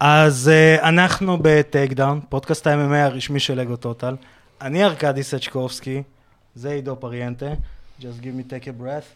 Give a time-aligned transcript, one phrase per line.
[0.00, 4.16] אז אה, אנחנו בטייק דאון, פודקאסט ה-MMA הרשמי של אגו טוטל.
[4.60, 6.02] אני ארכדי סצ'קובסקי,
[6.54, 7.46] זה עידו פריאנטה.
[8.00, 9.08] Just give me take a breath.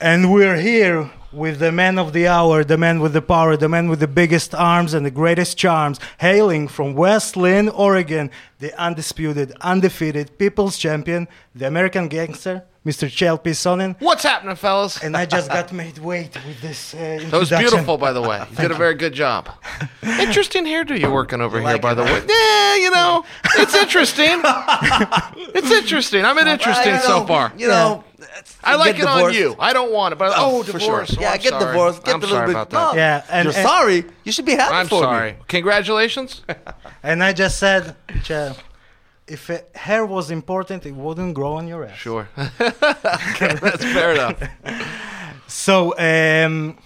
[0.00, 3.68] And we're here with the man of the hour, the man with the power, the
[3.68, 8.70] man with the biggest arms and the greatest charms, hailing from West Lynn, Oregon, the
[8.86, 13.08] undisputed, undefeated people's champion, the American gangster, Mr.
[13.08, 13.50] Chael P.
[13.50, 13.96] Sonnen.
[13.98, 15.02] What's happening, fellas?
[15.02, 18.38] And I just got made wait with this uh, That was beautiful, by the way.
[18.50, 19.50] You did a very good job.
[20.04, 22.22] Interesting hairdo you're working over here, by it, the way.
[22.28, 23.24] Yeah, you know,
[23.56, 24.40] it's interesting.
[25.52, 26.24] it's interesting.
[26.24, 27.52] I'm in interesting so far.
[27.58, 28.04] You know,
[28.62, 29.56] I like it on you.
[29.58, 31.08] I don't want it, but oh, for divorce.
[31.10, 31.18] sure.
[31.18, 31.66] Oh, yeah, I'm get sorry.
[31.66, 32.04] divorced.
[32.04, 32.72] Get I'm a little sorry bit.
[32.72, 34.04] No, Yeah, and- you're and- sorry.
[34.22, 35.32] You should be happy I'm for sorry.
[35.32, 35.38] me.
[35.48, 36.42] Congratulations.
[37.02, 37.96] And I just said,
[39.28, 41.96] if hair was important, it wouldn't grow on your ass.
[41.96, 42.28] Sure.
[42.58, 44.38] That's fair enough.
[45.46, 46.78] So, um,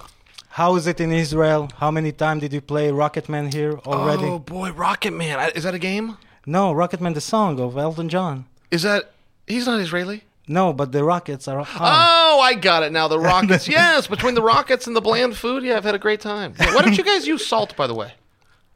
[0.48, 1.70] how is it in Israel?
[1.78, 4.24] How many times did you play Rocketman here already?
[4.24, 5.50] Oh boy, Rocket Man.
[5.54, 6.16] Is that a game?
[6.46, 8.46] No, Rocketman, the song of Elton John.
[8.70, 9.12] Is that?
[9.46, 10.24] He's not Israeli.
[10.48, 11.66] No, but the Rockets are on.
[11.78, 13.06] Oh, I got it now.
[13.08, 13.68] The Rockets.
[13.68, 16.54] yes, between the Rockets and the bland food, yeah, I've had a great time.
[16.58, 18.12] Yeah, Why don't you guys use salt, by the way?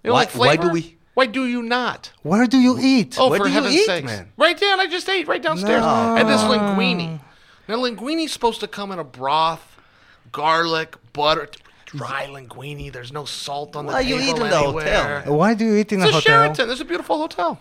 [0.02, 2.12] You don't Why- like why do we- Why do you not?
[2.22, 3.16] Where do you eat?
[3.18, 4.06] Oh, Where for do you heaven's eat, sakes!
[4.06, 4.32] man?
[4.36, 4.80] Right down.
[4.80, 5.82] I just ate right downstairs.
[5.82, 6.16] No.
[6.16, 7.20] And this linguine.
[7.68, 9.76] Now linguine's supposed to come in a broth,
[10.32, 11.48] garlic, butter,
[11.86, 12.92] dry linguine.
[12.92, 14.84] There's no salt on the Why you table eat in the anywhere.
[14.84, 15.34] hotel, man?
[15.38, 16.42] Why do you eat in It's a a hotel?
[16.44, 16.66] Sheraton.
[16.68, 17.60] There's a beautiful hotel.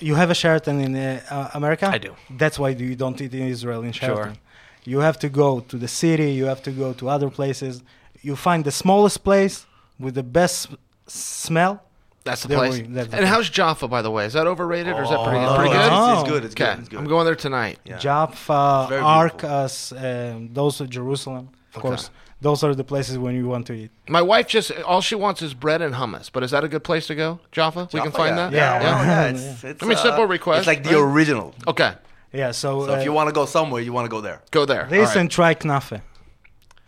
[0.00, 1.86] You have a Sheraton in uh, uh, America?
[1.88, 2.14] I do.
[2.30, 4.36] That's why you don't eat in Israel in Sheraton.
[4.84, 7.82] You have to go to the city, you have to go to other places.
[8.20, 9.64] You find the smallest place
[9.98, 10.70] with the best
[11.06, 11.14] s-
[11.46, 11.82] smell.
[12.24, 12.74] That's the There place.
[12.74, 13.28] we- that's the and place.
[13.28, 14.26] how's Jaffa, by the way?
[14.26, 15.92] Is that overrated or is that pretty, Oh, pretty good?
[15.92, 16.44] It's, it's good.
[16.44, 16.78] It's Okay, good.
[16.80, 16.98] It's good.
[17.00, 17.78] I'm going there tonight.
[17.84, 17.98] Yeah.
[17.98, 19.56] Jaffa, very Ark, beautiful.
[19.56, 21.88] us, um, those are Jerusalem, of Okay.
[21.88, 22.10] course.
[22.40, 23.90] Those are the places when you want to eat.
[24.08, 26.28] My wife just all she wants is bread and hummus.
[26.32, 27.88] But is that a good place to go, Jaffa?
[27.92, 28.50] we can Jaffa, find yeah.
[28.50, 28.52] that.
[28.52, 28.58] Yeah.
[28.58, 29.22] Yeah, well, Yeah.
[29.22, 31.12] yeah, it's, it's, I mean, uh, simple request, It's like the right?
[31.14, 31.54] original.
[31.68, 31.92] Okay,
[32.32, 34.40] Yeah, so, So uh, if you want to go somewhere, you want to go there.
[34.50, 34.86] go there.
[34.90, 35.16] this All right.
[35.20, 36.02] and try knafe.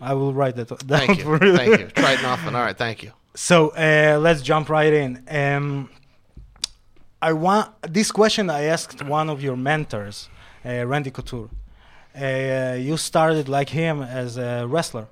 [0.00, 1.24] I will write that down Thank you.
[1.24, 1.56] for you.
[1.56, 1.86] Thank you.
[1.86, 2.54] Try it nothing.
[2.56, 2.76] All right.
[2.76, 3.12] Thank you.
[3.34, 5.24] So uh, let's jump right in.
[5.28, 5.90] Um,
[7.20, 8.48] I want this question.
[8.48, 10.28] I asked one of your mentors,
[10.64, 11.50] uh, Randy Couture.
[12.14, 15.08] Uh, you started like him as a wrestler,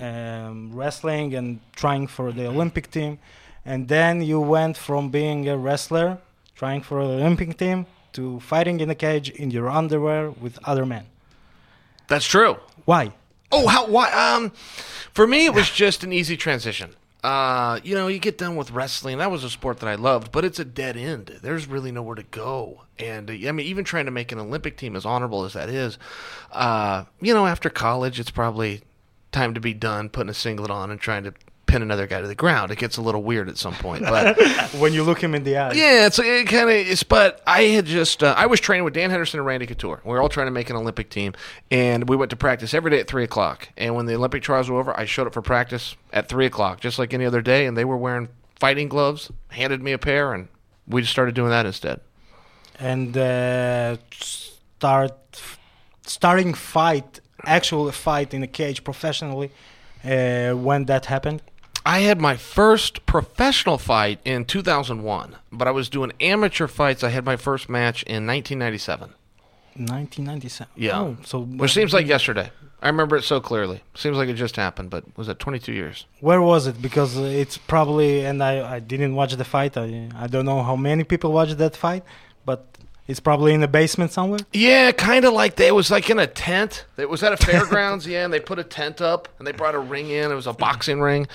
[0.00, 3.18] um, wrestling and trying for the Olympic team,
[3.66, 6.18] and then you went from being a wrestler,
[6.54, 7.84] trying for the Olympic team,
[8.14, 11.04] to fighting in a cage in your underwear with other men.
[12.08, 12.56] That's true.
[12.86, 13.12] Why?
[13.50, 13.86] Oh, how?
[13.86, 14.10] Why?
[14.10, 14.52] Um,
[15.12, 16.94] for me, it was just an easy transition.
[17.22, 19.18] Uh, you know, you get done with wrestling.
[19.18, 21.38] That was a sport that I loved, but it's a dead end.
[21.40, 22.82] There's really nowhere to go.
[22.98, 25.68] And uh, I mean, even trying to make an Olympic team, as honorable as that
[25.68, 25.98] is,
[26.50, 28.82] uh, you know, after college, it's probably
[29.30, 31.32] time to be done putting a singlet on and trying to
[31.72, 32.70] pin another guy to the ground.
[32.70, 34.38] It gets a little weird at some point, but.
[34.78, 35.72] When you look him in the eye.
[35.72, 37.02] Yeah, it's it kind of it's.
[37.02, 40.00] But I had just uh, I was training with Dan Henderson and Randy Couture.
[40.04, 41.34] We were all trying to make an Olympic team,
[41.70, 43.68] and we went to practice every day at three o'clock.
[43.76, 46.80] And when the Olympic trials were over, I showed up for practice at three o'clock,
[46.80, 47.66] just like any other day.
[47.66, 48.28] And they were wearing
[48.58, 50.48] fighting gloves, handed me a pair, and
[50.86, 52.00] we just started doing that instead.
[52.78, 55.42] and uh, start
[56.06, 59.50] starting fight actual fight in a cage professionally
[60.04, 61.42] uh, when that happened
[61.84, 67.02] I had my first professional fight in 2001, but I was doing amateur fights.
[67.02, 69.10] I had my first match in 1997.
[69.74, 71.00] 1997 Yeah.
[71.00, 72.50] oh, so Which seems like yesterday.
[72.82, 73.80] I remember it so clearly.
[73.94, 76.06] Seems like it just happened, but was it 22 years?
[76.20, 80.26] where was it because it's probably and I, I didn't watch the fight I, I
[80.26, 82.04] don't know how many people watched that fight
[82.44, 82.60] but
[83.08, 86.18] it's probably in the basement somewhere Yeah, kind of like they, it was like in
[86.18, 86.84] a tent.
[86.96, 89.74] It was at a fairgrounds, yeah, and they put a tent up and they brought
[89.74, 90.30] a ring in.
[90.30, 91.26] It was a boxing ring,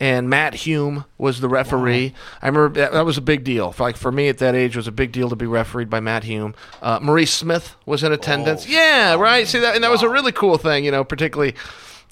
[0.00, 2.12] and Matt Hume was the referee.
[2.42, 3.74] I remember that, that was a big deal.
[3.78, 6.00] Like for me at that age, it was a big deal to be refereed by
[6.00, 6.54] Matt Hume.
[6.80, 8.68] Uh, Maurice Smith was in attendance.
[8.68, 9.46] yeah, right.
[9.46, 11.54] See that, and that was a really cool thing, you know, particularly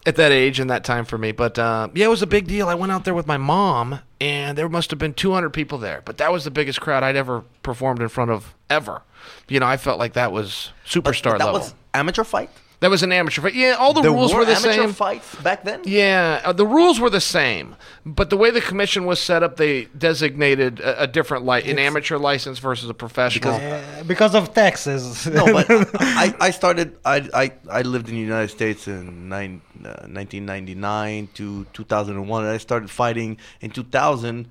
[0.07, 1.33] at that age and that time for me.
[1.33, 2.69] But uh, yeah, it was a big deal.
[2.69, 6.03] I went out there with my mom, and there must have been 200 people there.
[6.05, 9.03] But that was the biggest crowd I'd ever performed in front of ever.
[9.49, 11.61] You know, I felt like that was superstar But that level.
[11.61, 12.51] was amateur fight.
[12.81, 13.55] That was an amateur fight.
[13.55, 14.93] Yeah, all the There rules were were the amateur same.
[14.93, 15.81] fights back then.
[15.85, 19.57] Yeah, uh, the rules were the same, but the way the commission was set up,
[19.57, 23.55] they designated a, a different li- an amateur license versus a professional.
[23.55, 25.67] uh, because of taxes No, but
[26.01, 26.97] I, I started.
[27.05, 32.45] I, I, I lived in the United States in nine, uh, 1999 to 2001.
[32.45, 34.49] And I started fighting in 2000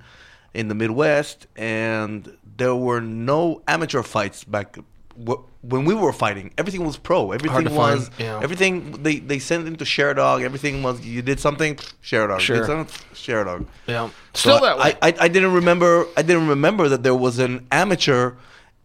[0.54, 4.76] in the Midwest, and there were no amateur fights back.
[5.62, 7.32] Wh- when we were fighting, everything was pro.
[7.32, 8.40] Everything to was find, yeah.
[8.42, 9.02] everything.
[9.02, 10.42] They they sent into share dog.
[10.42, 12.40] Everything was you did something share dog.
[12.40, 12.56] Sure.
[12.58, 13.66] Did something, share dog.
[13.86, 14.08] Yeah.
[14.34, 14.94] So Still that way.
[15.02, 16.06] I, I I didn't remember.
[16.16, 18.32] I didn't remember that there was an amateur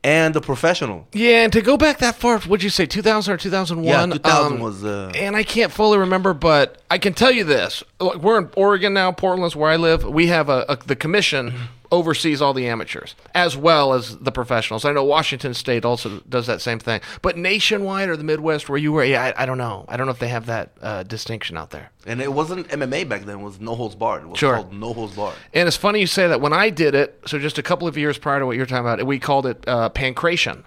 [0.04, 1.08] and a professional.
[1.14, 3.84] yeah, and to go back that far, would you say 2000 or 2001?
[4.12, 4.86] Yeah, 2000 Um, was.
[4.86, 8.50] Uh, And I can't fully remember, but I can tell you this: Look, we're in
[8.56, 9.12] Oregon now.
[9.12, 10.04] Portland's where I live.
[10.04, 11.54] We have a, a the commission
[11.92, 14.86] oversees all the amateurs as well as the professionals.
[14.86, 18.78] I know Washington State also does that same thing, but nationwide or the Midwest where
[18.78, 19.86] you were, yeah, I, I don't know.
[19.88, 21.92] I don't know if they have that uh, distinction out there.
[22.06, 23.40] and it wasn't MMA back then.
[23.40, 24.24] It was no holds barred.
[24.24, 24.56] It was Sure.
[24.56, 25.36] called no holds barred.
[25.54, 26.42] And it's funny you say that.
[26.42, 28.86] When I did it, so just a couple of years prior to what you're talking
[28.86, 30.64] about, we called it uh, pancration.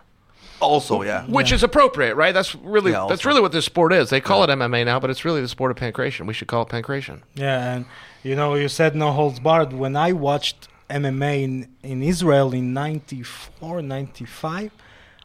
[0.61, 1.25] Also, yeah.
[1.26, 2.35] which is appropriate, right?
[2.35, 4.11] That's really Yeah, that's really what this sport is.
[4.11, 6.26] They call it MMA now, but it's really the sport of pancration.
[6.26, 7.20] We should call it pancration.
[7.37, 7.85] Yeah, and
[8.25, 9.73] you know, you said no holds barred.
[9.73, 14.73] When I watched MMA in, in Israel in 94, 95,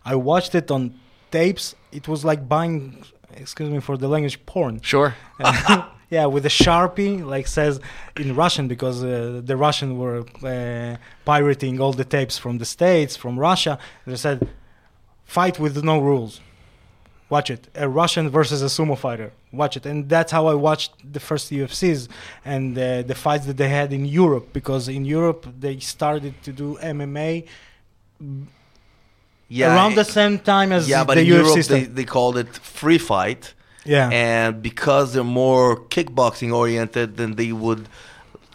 [0.05, 0.99] I watched it on
[1.31, 1.75] tapes.
[1.91, 3.03] It was like buying,
[3.35, 4.81] excuse me for the language, porn.
[4.81, 5.15] Sure.
[6.09, 7.79] yeah, with a sharpie, like says
[8.17, 13.15] in Russian, because uh, the Russian were uh, pirating all the tapes from the States,
[13.15, 13.79] from Russia.
[14.05, 14.47] They said,
[15.25, 16.41] fight with no rules.
[17.29, 17.67] Watch it.
[17.75, 19.31] A Russian versus a sumo fighter.
[19.51, 19.85] Watch it.
[19.85, 22.07] And that's how I watched the first UFCs
[22.45, 26.51] and uh, the fights that they had in Europe, because in Europe they started to
[26.51, 27.45] do MMA
[29.49, 29.73] Yeah.
[29.75, 32.49] around the same time as yeah, but the in UFC Europe they, they called it
[32.57, 33.53] free fight.
[33.85, 34.09] yeah.
[34.11, 37.87] and because they're more kickboxing oriented, then they would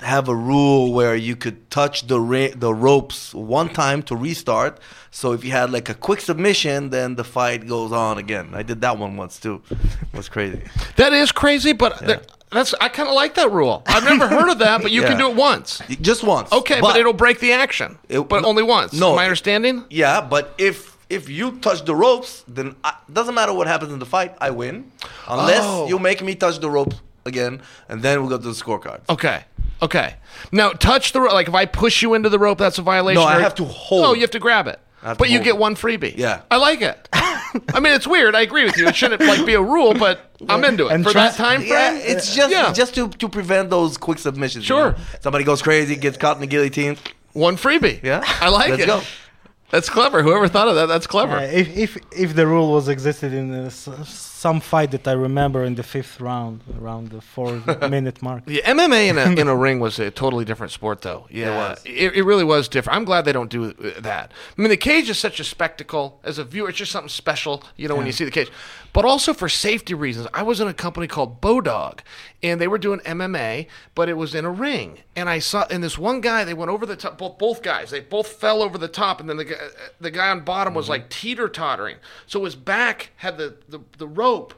[0.03, 4.79] have a rule where you could touch the ra- the ropes one time to restart.
[5.11, 8.51] So if you had like a quick submission, then the fight goes on again.
[8.55, 9.63] I did that one once too.
[9.71, 10.63] It was crazy.
[10.97, 13.83] That is crazy, but there- that's I kind of like that rule.
[13.87, 15.83] I've never heard of that, but you can do it once.
[16.01, 16.51] Just once.
[16.53, 17.99] Okay, but, it'll break the action.
[18.09, 18.93] It- but only once.
[18.95, 19.85] no, my understanding.
[19.91, 23.99] yeah, but if if you touch the ropes, then I, doesn't matter what happens in
[23.99, 24.93] the fight, I win,
[25.27, 25.89] unless Oh.
[25.89, 29.01] you make me touch the ropes again, and then we'll go to the scorecard.
[29.09, 29.45] Okay.
[29.83, 30.15] Okay.
[30.53, 31.33] Now touch the rope.
[31.33, 33.23] Like if I push you into the rope, that's a violation.
[33.23, 34.05] No, I have to hold.
[34.05, 34.79] Oh, you have to grab it.
[35.03, 35.59] I have But you hold get it.
[35.59, 36.17] one freebie.
[36.17, 36.43] Yeah.
[36.51, 37.09] I like it.
[37.13, 38.35] I mean, it's weird.
[38.35, 38.89] I agree with you.
[38.89, 41.71] It shouldn't like be a rule, but I'm into it And for that time frame.
[41.71, 42.73] Yeah, it's just Yeah.
[42.73, 44.65] just to, to prevent those quick submissions.
[44.65, 44.91] you Sure.
[44.93, 44.99] know?
[45.21, 46.97] Somebody goes crazy, gets caught in the guillotine.
[47.33, 48.03] one freebie.
[48.03, 48.23] Yeah.
[48.41, 48.87] I like Let's it.
[48.87, 49.03] go.
[49.71, 50.23] That's clever.
[50.23, 51.37] Whoever thought of that, that's clever.
[51.37, 55.65] Uh, if, if if the rule was existed in uh, some fight that I remember
[55.65, 57.61] in the fifth round, around the four
[57.91, 58.45] minute mark.
[58.47, 61.27] Yeah, MMA in a, in a ring was a totally different sport, though.
[61.29, 61.83] Yeah, was.
[61.85, 62.97] It, it really was different.
[62.97, 64.33] I'm glad they don't do uh, that.
[64.57, 66.21] I mean, the cage is such a spectacle.
[66.25, 68.51] As a viewer, it's just something special, you know, when you see the cage.
[68.99, 72.01] But also for safety reasons, I was in a company called Bodog,
[72.43, 74.99] and they were doing MMA, but it was in a ring.
[75.15, 77.17] And I saw, and this one guy, they went over the top.
[77.17, 79.57] Both both guys, they both fell over the top, and then the guy,
[80.01, 80.95] the guy on bottom was mm-hmm.
[80.95, 81.99] like teeter tottering.
[82.27, 84.53] So his back had the the, the rope.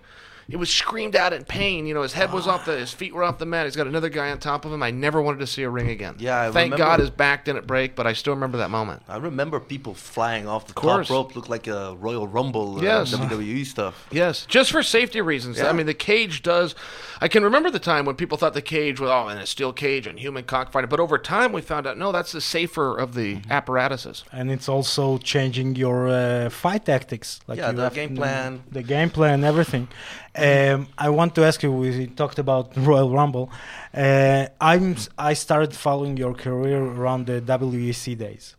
[0.50, 1.86] It was screamed out in pain.
[1.86, 3.66] You know, his head was off the, his feet were off the mat.
[3.66, 4.82] He's got another guy on top of him.
[4.82, 6.16] I never wanted to see a ring again.
[6.18, 9.02] Yeah, I thank remember- God his back didn't break, but I still remember that moment.
[9.08, 11.08] I remember people flying off the course.
[11.08, 13.12] top rope, looked like a Royal Rumble, uh, Yes.
[13.14, 14.08] WWE stuff.
[14.10, 15.58] Yes, just for safety reasons.
[15.58, 15.68] Yeah.
[15.68, 16.74] I mean, the cage does.
[17.20, 19.72] I can remember the time when people thought the cage was oh, in a steel
[19.72, 23.14] cage and human cockfighting, but over time we found out no, that's the safer of
[23.14, 23.52] the Mm-hmm.
[23.52, 24.24] apparatuses.
[24.32, 27.40] and it's also changing your uh, fight tactics.
[27.46, 28.62] Like Yeah, you the have game plan.
[28.70, 29.88] the game plan, everything.
[30.36, 31.72] Um, I want to ask you.
[31.72, 33.50] We talked about Royal Rumble.
[33.92, 38.54] Uh, I'm I started following your career around the WEC days,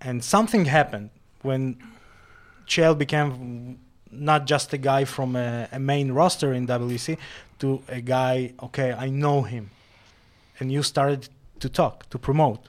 [0.00, 1.10] and something happened
[1.42, 1.76] when
[2.66, 3.78] Chael became
[4.10, 7.16] not just a guy from a, a main roster in WEC
[7.60, 8.54] to a guy.
[8.60, 9.70] Okay, I know him,
[10.58, 11.28] and you started
[11.60, 12.68] to talk to promote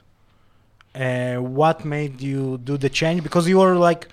[0.94, 4.08] uh, what made you do the change because you were like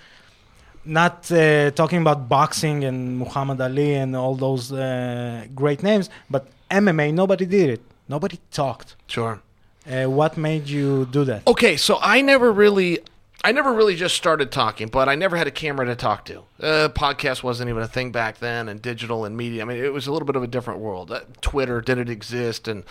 [0.90, 6.48] not uh, talking about boxing and Muhammad Ali and all those uh, great names, but
[6.72, 7.14] MMA.
[7.14, 7.82] Nobody did it.
[8.08, 8.96] Nobody talked.
[9.08, 9.42] Sure.
[9.90, 11.46] Uh, what made you do that?
[11.48, 13.00] Okay, so I never really,
[13.44, 16.44] I never really just started talking, but I never had a camera to talk to.
[16.60, 19.62] Uh, podcast wasn't even a thing back then, and digital and media.
[19.62, 21.12] I mean, it was a little bit of a different world.
[21.12, 22.84] Uh, Twitter didn't exist, and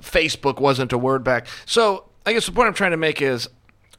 [0.00, 1.46] Facebook wasn't a word back.
[1.64, 3.48] So I guess the point I'm trying to make is.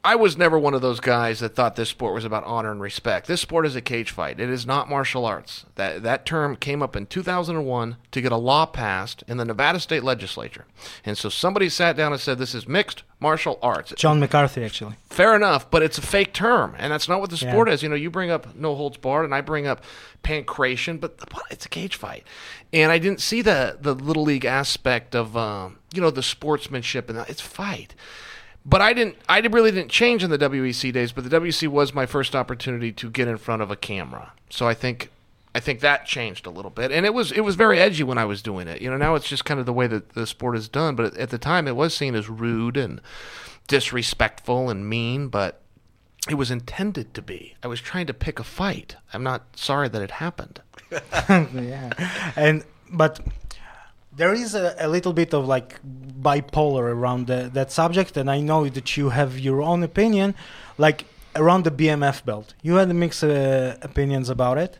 [0.08, 2.80] I was never one of those guys that thought this sport was about honor and
[2.80, 3.26] respect.
[3.26, 4.40] This sport is a cage fight.
[4.40, 5.66] It is not martial arts.
[5.74, 9.78] That that term came up in 2001 to get a law passed in the Nevada
[9.78, 10.64] State Legislature.
[11.04, 13.92] And so somebody sat down and said this is mixed martial arts.
[13.98, 14.94] John McCarthy, actually.
[15.10, 17.50] Fair enough, but it's a fake term, and that's not what the Yeah.
[17.50, 17.82] sport is.
[17.82, 19.82] You know, you bring up no holds barred, and I bring up
[20.24, 22.24] pancration, but it's a cage fight,
[22.72, 27.10] and I didn't see the the little league aspect of um, you know the sportsmanship
[27.10, 27.94] and it's fight.
[28.68, 29.16] But I didn't.
[29.28, 31.12] I really didn't change in the WEC days.
[31.12, 34.32] But the WEC was my first opportunity to get in front of a camera.
[34.50, 35.10] So I think,
[35.54, 38.18] I think that changed a little bit, and it was it was very edgy when
[38.18, 38.82] I was doing it.
[38.82, 40.96] You know, now it's just kind of the way that the sport is done.
[40.96, 43.00] But at the time, it was seen as rude and
[43.68, 45.28] disrespectful and mean.
[45.28, 45.62] But
[46.28, 47.54] it was intended to be.
[47.62, 48.96] I was trying to pick a fight.
[49.14, 50.60] I'm not sorry that it happened.
[51.30, 53.20] yeah, and but
[54.18, 55.70] there is a, a little bit of like
[56.28, 60.34] bipolar around the, that subject, and I know that you have your own opinion,
[60.86, 60.98] like
[61.42, 62.48] around the BMF belt.
[62.66, 64.72] You had mixed uh, opinions about it,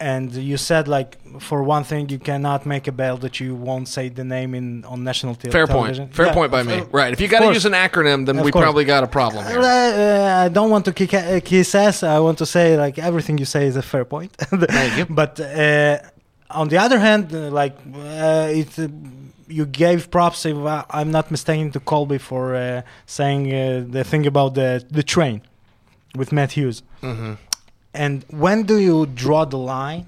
[0.00, 1.10] and you said like
[1.48, 4.84] for one thing you cannot make a belt that you won't say the name in
[4.92, 6.06] on national te- Fair television.
[6.06, 6.16] point.
[6.16, 6.76] Fair Yeah, point by me.
[7.00, 7.12] Right.
[7.12, 8.64] If you got to use an acronym, then Of we course.
[8.64, 9.60] probably got a problem Uh, here.
[9.60, 12.02] uh, I don't want to kick, uh, kiss ass.
[12.02, 14.32] I want to say like everything you say is a fair point.
[14.78, 15.06] Thank you.
[15.20, 15.98] But uh,
[16.54, 18.88] on the other hand, uh, like uh, it, uh,
[19.48, 20.46] you gave props.
[20.46, 20.56] If
[20.90, 25.40] I'm not mistaken, to Colby for uh, saying uh, the thing about the the train
[26.16, 26.82] with Matt Hughes.
[27.00, 27.34] hmm
[27.94, 30.06] And when do you draw the line?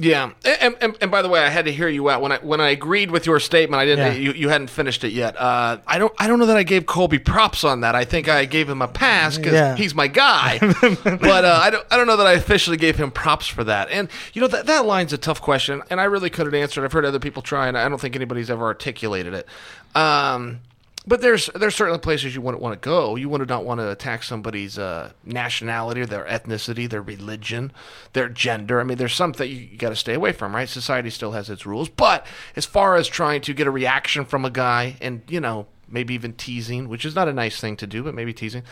[0.00, 2.38] Yeah, and, and, and by the way, I had to hear you out when I
[2.38, 3.80] when I agreed with your statement.
[3.80, 4.12] I didn't.
[4.14, 4.18] Yeah.
[4.18, 5.36] You, you hadn't finished it yet.
[5.36, 6.12] Uh, I don't.
[6.18, 7.96] I don't know that I gave Colby props on that.
[7.96, 9.74] I think I gave him a pass because Yeah.
[9.74, 10.58] he's my guy.
[10.60, 11.84] but uh, I don't.
[11.90, 13.90] I don't know that I officially gave him props for that.
[13.90, 16.84] And you know that that line's a tough question, and I really couldn't answer it.
[16.84, 19.48] I've heard other people try, and I don't think anybody's ever articulated it.
[19.96, 20.60] Um,
[21.08, 23.16] but there's there's certainly places you wouldn't want to go.
[23.16, 27.72] You would not want to attack somebody's uh, nationality or their ethnicity, their religion,
[28.12, 28.78] their gender.
[28.78, 30.68] I mean, there's something you, you got to stay away from, right?
[30.68, 31.88] Society still has its rules.
[31.88, 35.66] But as far as trying to get a reaction from a guy and you know
[35.88, 38.62] maybe even teasing, which is not a nice thing to do, but maybe teasing.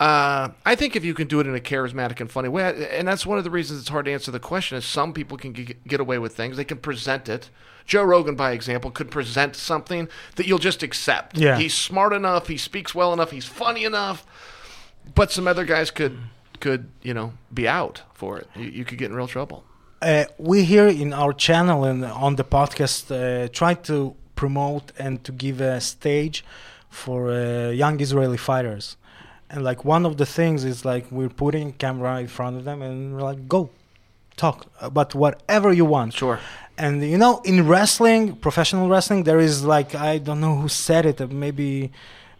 [0.00, 3.08] Uh, I think if you can do it in a charismatic and funny way, and
[3.08, 5.52] that's one of the reasons it's hard to answer the question, is some people can
[5.52, 6.56] get, get away with things.
[6.56, 7.50] They can present it.
[7.84, 11.36] Joe Rogan, by example, could present something that you'll just accept.
[11.36, 11.58] Yeah.
[11.58, 12.46] He's smart enough.
[12.46, 13.30] He speaks well enough.
[13.32, 14.24] He's funny enough.
[15.14, 16.18] But some other guys could
[16.60, 18.46] could you know be out for it.
[18.54, 19.64] You, you could get in real trouble.
[20.02, 25.24] uh, we here in our channel and on the podcast uh, try to promote and
[25.24, 26.44] to give a stage
[26.90, 28.97] for uh, young Israeli fighters.
[29.50, 32.82] And like one of the things is like we're putting camera in front of them
[32.82, 33.70] and we're like, go,
[34.36, 36.14] talk about whatever you want.
[36.14, 36.38] Sure.
[36.76, 41.06] And you know, in wrestling, professional wrestling, there is like I don't know who said
[41.06, 41.90] it, maybe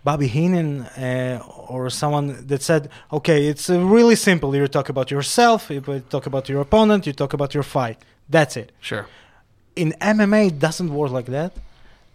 [0.04, 4.54] Bobby Heenan uh, or someone that said, "Okay, it's uh, really simple.
[4.54, 7.98] You talk about yourself, you talk about your opponent, you talk about your fight.
[8.28, 9.06] That's it." Sure.
[9.74, 11.52] In MMA, it doesn't work like that.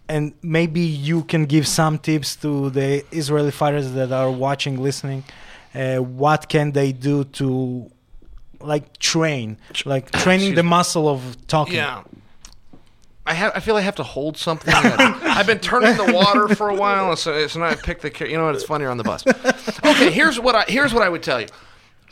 [0.08, 5.24] And maybe you can give some tips to the Israeli fighters that are watching, listening.
[5.74, 7.90] Uh, what can they do to,
[8.60, 11.76] like, train, like training the muscle of talking?
[11.76, 12.02] Yeah.
[13.26, 13.52] I have.
[13.54, 14.72] I feel I have to hold something.
[14.74, 18.12] I've been turning the water for a while, so, so now I pick the.
[18.28, 18.54] You know what?
[18.54, 19.26] It's funnier on the bus.
[19.26, 21.46] Okay, here's what I here's what I would tell you.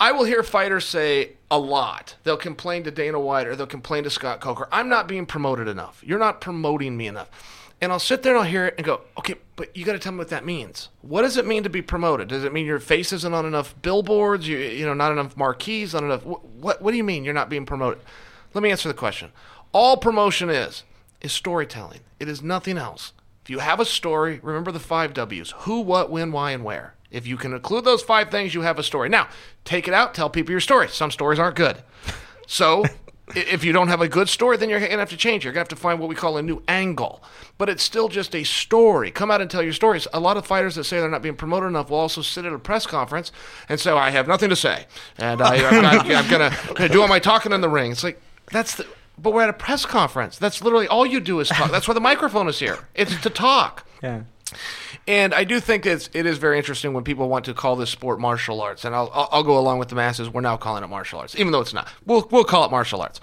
[0.00, 2.16] I will hear fighters say a lot.
[2.24, 4.68] They'll complain to Dana White or they'll complain to Scott Coker.
[4.72, 6.02] I'm not being promoted enough.
[6.04, 7.30] You're not promoting me enough.
[7.82, 9.98] And I'll sit there and I'll hear it and go, okay, but you got to
[9.98, 10.88] tell me what that means.
[11.00, 12.28] What does it mean to be promoted?
[12.28, 14.46] Does it mean your face isn't on enough billboards?
[14.46, 16.24] You, you know, not enough marquees, not enough.
[16.24, 18.00] What, what, what do you mean you're not being promoted?
[18.54, 19.32] Let me answer the question.
[19.72, 20.84] All promotion is
[21.20, 22.00] is storytelling.
[22.20, 23.14] It is nothing else.
[23.42, 26.94] If you have a story, remember the five W's: who, what, when, why, and where.
[27.10, 29.08] If you can include those five things, you have a story.
[29.08, 29.28] Now,
[29.64, 30.88] take it out, tell people your story.
[30.88, 31.82] Some stories aren't good.
[32.46, 32.84] So,
[33.34, 35.44] if you don't have a good story, then you're going to have to change.
[35.44, 37.22] You're going to have to find what we call a new angle.
[37.56, 39.10] But it's still just a story.
[39.10, 40.08] Come out and tell your stories.
[40.12, 42.52] A lot of fighters that say they're not being promoted enough will also sit at
[42.52, 43.30] a press conference
[43.68, 44.86] and say, I have nothing to say.
[45.18, 47.92] And I, I'm, I'm going to do all my talking in the ring.
[47.92, 48.86] It's like, that's the.
[49.18, 50.38] But we're at a press conference.
[50.38, 51.70] That's literally all you do is talk.
[51.70, 52.88] That's why the microphone is here.
[52.94, 53.86] It's to talk.
[54.02, 54.22] Yeah.
[55.06, 57.90] And I do think it's it is very interesting when people want to call this
[57.90, 60.28] sport martial arts, and I'll I'll, go along with the masses.
[60.28, 61.88] We're now calling it martial arts, even though it's not.
[62.06, 63.20] We'll we'll call it martial arts.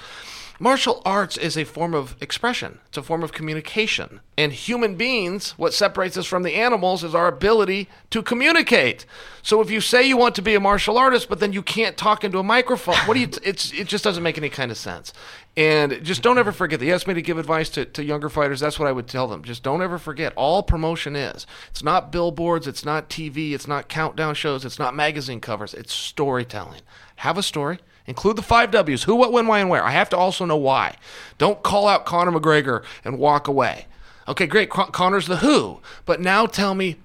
[0.62, 2.80] Martial arts is a form of expression.
[2.88, 4.20] It's a form of communication.
[4.38, 9.06] And human beings, what separates us from the animals is our ability to communicate.
[9.42, 11.96] So if you say you want to be a martial artist, but then you can't
[11.96, 13.30] talk into a microphone, what do you?
[13.42, 15.14] It's it just doesn't make any kind of sense.
[15.56, 16.82] And just don't ever forget.
[16.82, 18.60] They asked me to give advice to, to younger fighters.
[18.60, 19.44] That's what I would tell them.
[19.44, 20.34] Just don't ever forget.
[20.36, 21.48] All promotion is.
[21.70, 22.68] It's not billboards.
[22.68, 23.54] It's not TV.
[23.54, 24.66] It's not countdown shows.
[24.66, 25.74] It's not magazine covers.
[25.74, 26.82] It's storytelling.
[27.18, 27.80] Have a story.
[28.10, 29.84] Include the five W's who, what, when, why, and where.
[29.84, 30.96] I have to also know why.
[31.38, 33.86] Don't call out Conor McGregor and walk away.
[34.28, 34.72] Okay, great.
[34.72, 35.80] Con- Conor's the who.
[36.08, 36.98] But now tell me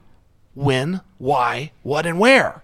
[0.54, 2.62] when, why, what, and where.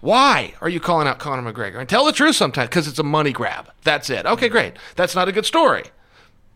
[0.00, 1.78] Why are you calling out Conor McGregor?
[1.78, 3.70] And tell the truth sometimes because it's a money grab.
[3.84, 4.26] That's it.
[4.26, 4.72] Okay, great.
[4.96, 5.84] That's not a good story.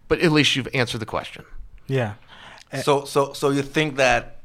[0.09, 1.44] But at least you've answered the question.
[1.87, 2.14] Yeah.
[2.73, 4.40] Uh, so so so you think that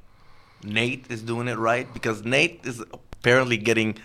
[0.63, 3.97] Nate is doing it right because Nate is apparently getting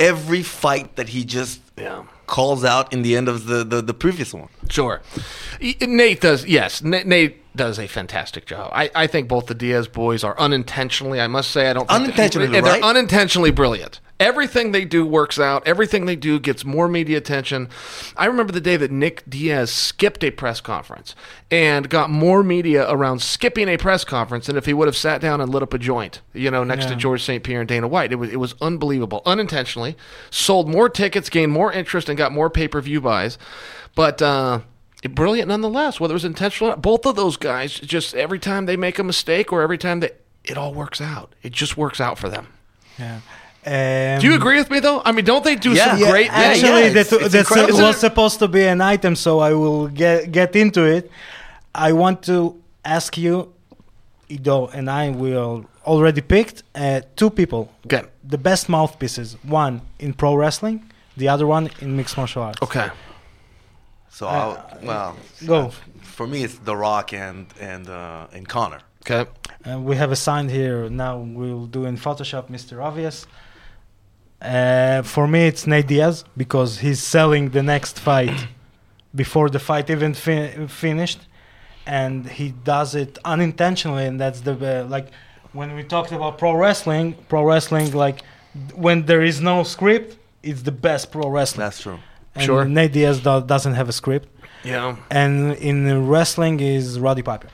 [0.00, 2.02] every fight that he just Yeah.
[2.26, 4.48] calls out in the end of the, the, the previous one.
[4.68, 5.00] Sure.
[5.80, 8.70] Nate does, yes, Nate does a fantastic job.
[8.72, 12.02] I, I think both the Diaz boys are unintentionally, I must say, I don't think
[12.02, 12.82] Unintentionally, they're right?
[12.82, 14.00] unintentionally brilliant.
[14.20, 15.66] Everything they do works out.
[15.66, 17.70] Everything they do gets more media attention.
[18.18, 21.14] I remember the day that Nick Diaz skipped a press conference
[21.50, 25.22] and got more media around skipping a press conference than if he would have sat
[25.22, 27.42] down and lit up a joint, you know, next to Georges St.
[27.42, 28.12] Pierre and Dana White.
[28.12, 29.22] It was it was unbelievable.
[29.24, 29.96] Unintentionally,
[30.28, 33.38] sold more tickets, gained more interest, and got more pay per view buys.
[33.94, 34.60] But uh,
[35.08, 35.98] brilliant nonetheless.
[36.00, 36.82] Whether it was intentional, or not.
[36.82, 40.10] both of those guys just every time they make a mistake or every time they,
[40.44, 41.34] it all works out.
[41.42, 42.48] It just works out for them.
[42.98, 43.20] Yeah.
[43.66, 45.02] Um, Do you agree with me though?
[45.04, 45.90] I mean, don't they do Yeah.
[45.90, 46.62] some Yeah, great yeah, things?
[46.64, 47.78] Actually, it's- that it's that incredible.
[47.82, 51.10] was supposed to be an item, so I will get get into it.
[51.74, 53.52] I want to ask you,
[54.28, 58.02] Ido and I will already picked uh, two people, Okay.
[58.24, 59.36] the best mouthpieces.
[59.42, 60.82] One in pro wrestling,
[61.16, 62.62] the other one in mixed martial arts.
[62.62, 62.88] Okay.
[64.10, 65.70] So, I'll, well, Go.
[66.02, 68.80] for me, it's The Rock and and uh, and Conor.
[69.02, 69.30] Okay.
[69.64, 70.90] Uh, we have a sign here.
[70.90, 72.82] Now we'll do in Photoshop, Mr.
[72.84, 73.26] Obvious.
[74.42, 78.46] Uh, for me, it's Nate Diaz because he's selling the next fight
[79.14, 81.20] before the fight even fi- finished,
[81.86, 85.08] and he does it unintentionally, and that's the uh, like
[85.52, 87.14] when we talked about pro wrestling.
[87.28, 88.22] Pro wrestling, like
[88.74, 91.64] when there is no script, it's the best pro wrestling.
[91.64, 91.98] That's true.
[92.34, 92.64] And Sure.
[92.64, 94.28] Nate Diaz do- doesn't have a script,
[94.64, 94.96] Yeah.
[95.10, 97.48] and in wrestling is Roddy Piper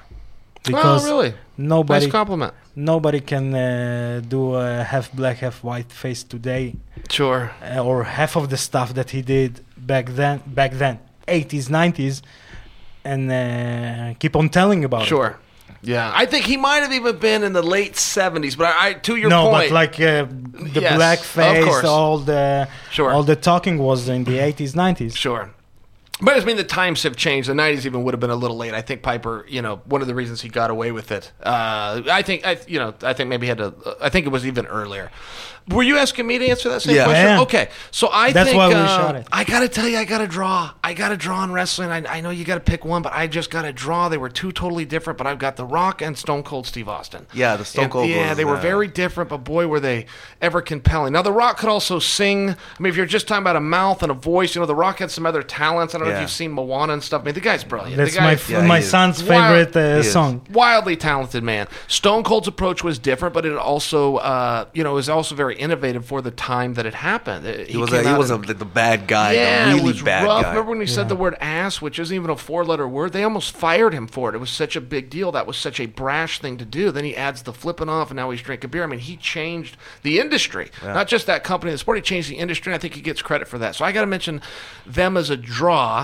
[0.65, 1.35] because oh, really?
[1.57, 2.53] nobody nice compliment.
[2.75, 6.75] nobody can uh, do a half black half white face today
[7.09, 7.53] Sure.
[7.63, 12.23] uh, or half of the stuff that he did back then back then 80s 90s
[13.05, 15.07] and uh, keep on telling about it.
[15.09, 15.39] Sure.
[15.87, 18.57] Yeah, I think he might have even been in the late '70s.
[18.59, 20.27] But I, I to it your no point, but like uh,
[20.75, 23.11] the Yes, black face all the Sure.
[23.13, 25.51] all the talking was in the 80s 90s Sure.
[26.21, 27.49] But I mean, the times have changed.
[27.49, 28.73] The '90s even would have been a little late.
[28.73, 31.31] I think Piper, you know, one of the reasons he got away with it.
[31.43, 33.75] Uh, I think, I, you know, I think maybe he had to.
[34.01, 35.11] I think it was even earlier.
[35.69, 37.05] Were you asking me to answer that same Yeah.
[37.07, 37.27] question?
[37.27, 37.41] Yeah.
[37.41, 39.27] Okay, so I That's think why we uh, shot it.
[39.33, 40.73] I got to tell you, I got to draw.
[40.85, 41.91] I got to draw in wrestling.
[41.91, 44.09] I, I know you got to pick one, but I just got to draw.
[44.09, 45.19] They were two totally different.
[45.19, 47.27] But I've got The Rock and Stone Cold Steve Austin.
[47.35, 49.81] Yeah, the Stone And, Cold Yeah, was, they were uh, very different, but boy, were
[49.81, 50.07] they
[50.41, 51.13] ever compelling.
[51.15, 52.51] Now, The Rock could also sing.
[52.51, 54.75] I mean, if you're just talking about a mouth and a voice, you know, The
[54.77, 55.97] Rock had some other talents.
[55.97, 57.23] I don't know if you've seen Moana and stuff.
[57.23, 57.97] I mean, the guy's brilliant.
[57.97, 61.67] that's the my guy, f- Yeah, my son's Wild- favorite uh, song wildly talented man.
[61.89, 66.05] Stone Cold's approach was different, but it also, uh, you know, was also very innovative
[66.07, 67.47] for the time that it happened.
[67.47, 70.03] Uh, He was a, he out was a, the bad guy, yeah, the it was
[70.03, 70.43] bad rough.
[70.43, 70.51] guy.
[70.51, 73.13] Remember when he said the word ass, which isn't even a four-letter word?
[73.13, 74.35] They almost fired him for it.
[74.35, 75.33] It was such a big deal.
[75.33, 76.91] That was such a brash thing to do.
[76.91, 78.85] Then he adds the flipping off, and now he's drinking beer.
[78.85, 81.97] I mean, he changed the industry, not just that company, the sport.
[81.99, 82.73] He changed the industry.
[82.73, 83.75] And I think he gets credit for that.
[83.75, 84.41] So I got to mention
[84.87, 85.96] them as a draw.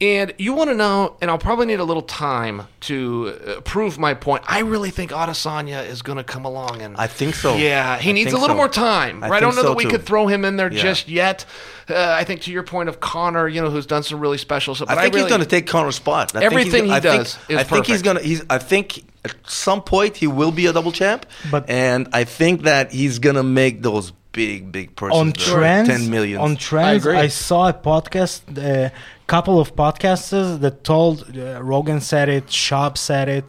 [0.00, 3.98] And you want to know, and I'll probably need a little time to uh, prove
[3.98, 4.42] my point.
[4.48, 7.56] I really think Adesanya is going to come along and I think so.
[7.56, 8.56] yeah, he I needs a little so.
[8.56, 9.22] more time.
[9.22, 9.90] I I, don't know so, that we too.
[9.90, 10.82] could throw him in there Yeah.
[10.82, 11.44] just yet.
[11.88, 14.74] Uh, I think to your point of Conor, you know, who's done some really special
[14.74, 14.88] stuff.
[14.90, 16.30] I but think really, he's going to take Conor's spot.
[16.34, 18.20] I think Everything he's, he gonna- I does think, is I think he's gonna.
[18.20, 18.42] He's.
[18.50, 21.26] I think at some point he will be a double champ.
[21.50, 25.18] But- and I think that he's gonna make those big, big person.
[25.18, 26.40] on the trends ten million.
[26.40, 27.16] on trends agree.
[27.16, 28.92] I, saw a podcast a
[29.26, 33.44] couple of podcasters that told uh, rogan said it Schaub said it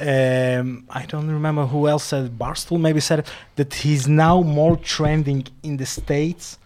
[0.00, 4.40] um, i don't remember who else said it barstool maybe said it that he's now
[4.42, 6.58] more trending in the states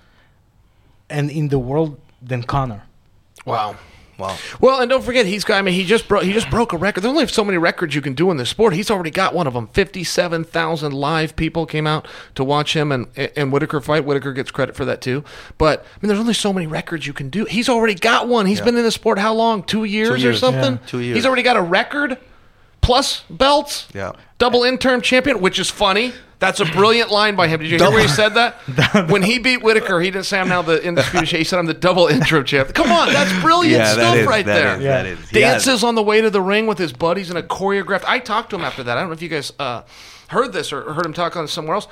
[1.08, 2.82] and in the world than conor
[3.46, 3.76] wow.
[4.22, 4.36] Wow.
[4.60, 5.58] Well, and don't forget, he's got.
[5.58, 6.22] I mean, he just broke.
[6.22, 7.02] He just broke a record.
[7.02, 8.72] There's only so many records you can do in this sport.
[8.72, 9.66] He's already got one of them.
[9.68, 12.06] Fifty-seven thousand live people came out
[12.36, 13.06] to watch him and
[13.36, 14.04] and Whittaker fight.
[14.04, 15.24] Whittaker gets credit for that too.
[15.58, 17.44] But I mean, there's only so many records you can do.
[17.46, 18.46] He's already got one.
[18.46, 18.66] He's Yeah.
[18.66, 19.62] been in the sport how long?
[19.64, 20.38] Two years, or years.
[20.38, 20.74] something.
[20.74, 20.86] Yeah.
[20.86, 21.16] Two years.
[21.16, 22.18] He's already got a record
[22.80, 23.88] plus belts.
[23.94, 24.12] Yeah.
[24.38, 26.12] Double interim champion, which is funny.
[26.42, 27.60] That's a brilliant line by him.
[27.60, 28.54] Did you hear where he said that?
[29.10, 31.38] when he beat Whittaker, he didn't say I'm now the undisputed champ.
[31.38, 32.74] He said I'm the double intro champ.
[32.74, 34.76] Come on, that's brilliant Yeah, stuff is- right that there.
[34.76, 35.02] is- Yeah.
[35.02, 35.30] that is.
[35.30, 38.04] Dances on the way to the ring with his buddies in a choreographed.
[38.08, 38.98] I talked to him after that.
[38.98, 39.82] I don't know if you guys uh,
[40.28, 41.86] heard this or heard him talk on somewhere else.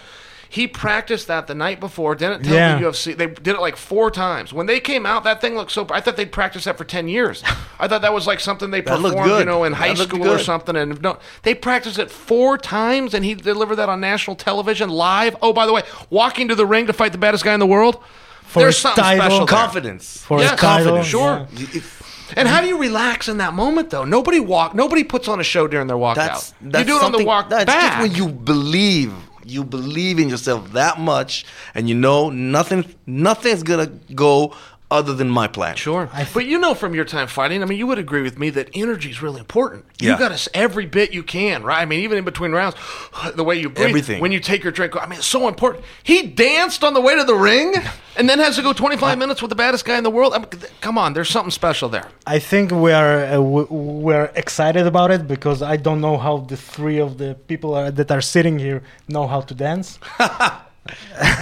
[0.52, 2.16] He practiced that the night before.
[2.16, 2.74] Didn't tell Yeah.
[2.76, 3.16] the UFC.
[3.16, 4.52] They did it like four times.
[4.52, 5.86] When they came out, that thing looked so.
[5.90, 7.44] I thought they'd practiced that for ten years.
[7.78, 10.10] I thought that was like something they That looked performed, you know, in high looked
[10.12, 10.74] school or something.
[10.74, 15.36] And no, they practiced it four times, and he delivered that on national television live.
[15.40, 17.66] Oh, by the way, walking to the ring to fight the baddest guy in the
[17.66, 18.02] world.
[18.42, 19.20] For There's his something title.
[19.22, 19.56] special there.
[19.56, 20.18] Confidence.
[20.26, 21.46] for Yeah, his title confidence, sure.
[21.78, 24.04] If- And how do you relax in that moment though?
[24.04, 24.74] Nobody walk.
[24.74, 26.14] Nobody puts on a show during their walkout.
[26.16, 28.00] That's, that's you do it on the walk That's back.
[28.00, 29.12] just when you believe.
[29.50, 32.94] You believe in yourself that much, and you know nothing.
[33.06, 34.54] Nothing's gonna go
[34.90, 35.76] other than my plan.
[35.76, 38.22] Sure, I th- but you know from your time fighting, I mean, you would agree
[38.22, 39.85] with me that energy is really important.
[40.00, 41.81] You got to every bit you can, right?
[41.81, 42.76] I mean, even in between rounds,
[43.35, 44.20] the way you breathe, Everything.
[44.20, 44.96] when you take your drink.
[45.00, 45.85] I mean, it's so important.
[46.03, 47.74] He danced on the way to the ring,
[48.16, 50.35] and then has to go 25 minutes with the baddest guy in the world.
[50.35, 50.48] I mean,
[50.81, 52.09] come on, there's something special there.
[52.26, 56.57] I think we are uh, we're excited about it because I don't know how the
[56.57, 59.98] three of the people are, that are sitting here know how to dance.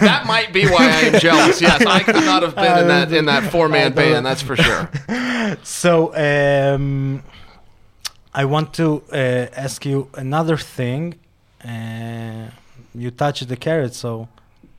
[0.00, 1.60] That might be why I am jealous.
[1.60, 4.24] Yes, I could not have been in that in that four man band.
[4.26, 4.90] That's for sure.
[5.62, 7.22] So um,
[8.34, 9.16] I want to uh,
[9.56, 11.14] ask you another thing.
[11.64, 12.50] Uh,
[12.94, 14.28] you touched the carrot, so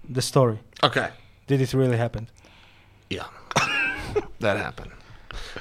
[0.07, 0.59] the story.
[0.83, 1.09] Okay.
[1.47, 2.27] Did it really happen?
[3.09, 3.25] Yeah,
[4.39, 4.91] that happened.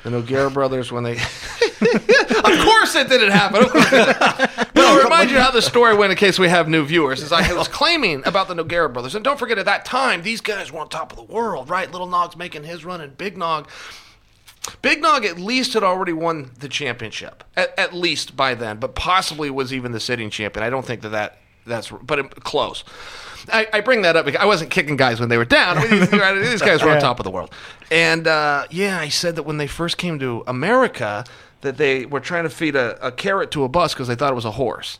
[0.02, 3.64] The Nogueira brothers, when they, of course it didn't happen.
[3.64, 4.18] Of course it didn't.
[4.18, 7.22] But I'll remind you how the story went in case we have new viewers.
[7.22, 10.40] Is I was claiming about the Nogueira brothers, and don't forget at that time these
[10.40, 11.90] guys were on top of the world, right?
[11.90, 13.68] Little Nog's making his run, and Big Nog.
[14.82, 18.94] Big Nog at least had already won the championship, at, at least by then, but
[18.94, 20.64] possibly was even the sitting champion.
[20.64, 22.84] I don't think that, that that's, but close.
[23.52, 25.78] I, I bring that up because I wasn't kicking guys when they were down.
[25.78, 26.10] I mean, these,
[26.50, 27.52] these guys were on top of the world.
[27.90, 31.24] And uh, yeah, I said that when they first came to America,
[31.62, 34.30] that they were trying to feed a, a carrot to a bus because they thought
[34.32, 34.98] it was a horse.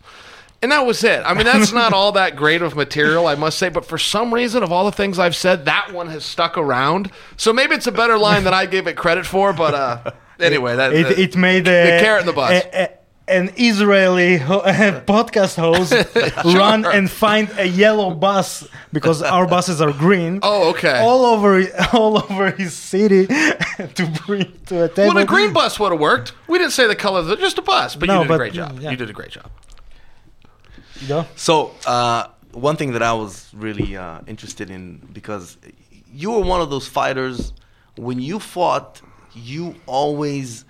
[0.61, 1.22] And that was it.
[1.24, 3.68] I mean, that's not all that great of material, I must say.
[3.68, 7.12] But for some reason, of all the things I've said, that one has stuck around.
[7.37, 9.52] So maybe it's a better line than I gave it credit for.
[9.52, 11.70] But uh, anyway, that, It, that- it made the
[12.02, 12.64] carrot and the bus.
[13.29, 14.62] An Israeli ho-
[15.07, 15.93] podcast host
[16.57, 20.41] run and find a yellow bus because our buses are green.
[20.43, 20.99] Oh, okay.
[21.01, 21.62] All over,
[21.93, 23.27] all over his city
[23.99, 25.14] to bring to a table.
[25.14, 26.33] well, a green bus would have worked.
[26.49, 27.97] We didn't say the color of the, just a bus.
[27.97, 28.81] But No, you did but, a great job.
[28.81, 28.91] yeah.
[28.91, 29.51] You did a great job.
[31.01, 31.27] You know?
[31.37, 35.57] So, uh, one thing that I was really uh, interested in because
[36.12, 37.53] you were one of those fighters
[37.97, 39.01] when you fought,
[39.35, 40.64] you always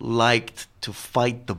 [0.00, 1.56] liked to fight the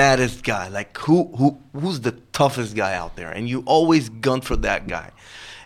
[0.00, 0.68] baddest guy.
[0.68, 4.88] Like who who who's the toughest guy out there, and you always gun for that
[4.88, 5.10] guy.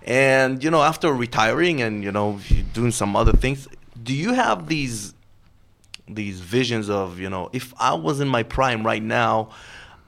[0.05, 2.40] And you know, after retiring and you know
[2.73, 3.68] doing some other things,
[4.03, 5.14] do you have these
[6.09, 9.51] these visions of you know if I was in my prime right now,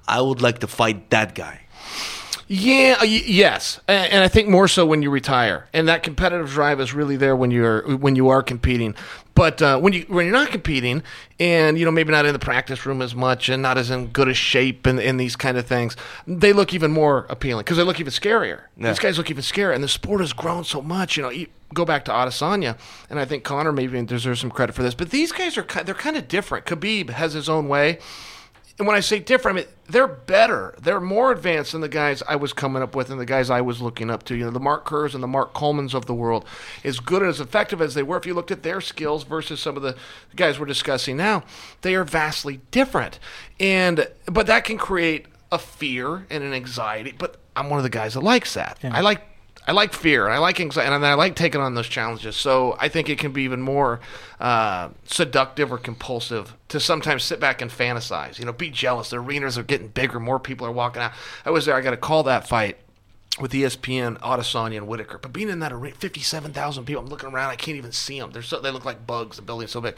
[0.09, 1.61] I would like to fight that guy.
[2.49, 6.81] Yeah, yes, and, and I think more so when you retire, and that competitive drive
[6.81, 8.95] is really there when you're when you are competing.
[9.35, 11.03] But uh, when you when you're not competing,
[11.41, 14.07] and you know maybe not in the practice room as much, and not as in
[14.09, 17.79] good a shape, and, and these kind of things, they look even more appealing because
[17.79, 18.63] they look even scarier.
[18.77, 18.91] Yeah.
[18.91, 21.17] These guys look even scarier, and the sport has grown so much.
[21.17, 22.79] You know, you go back to Adesanya,
[23.11, 24.95] and I think Conor maybe deserves some credit for this.
[24.95, 26.65] But these guys are they're kind of different.
[26.65, 27.99] Khabib has his own way.
[28.79, 30.75] And when I say different, I mean, they're better.
[30.81, 33.63] They're more advanced than the guys I was coming up with and the guys I
[33.63, 34.35] was looking up to.
[34.35, 36.45] You know, the Mark Kerrs and the Mark Colemans of the world.
[36.85, 39.61] As good and as effective as they were, if you looked at their skills versus
[39.61, 39.97] some of the
[40.35, 41.43] guys we're discussing now,
[41.81, 43.19] they are vastly different.
[43.59, 47.15] And but that can create a fear and an anxiety.
[47.17, 48.79] But I'm one of the guys that likes that.
[48.83, 48.95] Yeah.
[48.95, 49.23] I like
[49.67, 52.37] I like fear and I like anxiety and I like taking on those challenges.
[52.37, 54.01] So I think it can be even more
[54.39, 58.39] uh, seductive or compulsive to sometimes sit back and fantasize.
[58.39, 59.11] You know, be jealous.
[59.11, 60.21] The arenas are getting bigger.
[60.21, 61.13] More people are walking out.
[61.45, 61.75] I was there.
[61.75, 62.79] I got to call that fight
[63.41, 65.19] with ESPN, Adesanya, and Whittaker.
[65.19, 67.51] But being in that arena, 57,000 people, I'm looking around.
[67.51, 68.31] I can't even see them.
[68.31, 69.37] They're so, they look like bugs.
[69.37, 69.97] The building's so big.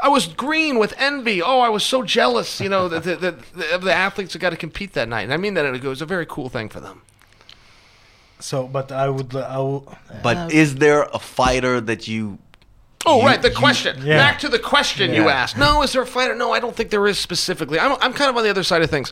[0.00, 1.42] I was green with envy.
[1.42, 4.56] Oh, I was so jealous, you know, the, the, the, the athletes that got to
[4.56, 5.22] compete that night.
[5.22, 7.02] And I mean that it was a very cool thing for them.
[8.40, 9.84] So, but I would, I would
[10.22, 12.38] But uh, is there a fighter that you?
[13.06, 13.40] Oh, you- right.
[13.42, 14.00] The you- question.
[14.04, 14.16] Yeah.
[14.18, 15.56] Back to the question you asked.
[15.56, 16.34] No, is there a fighter?
[16.34, 17.78] No, I don't think there is specifically.
[17.80, 19.10] I'm, I'm kind of on the other side of things.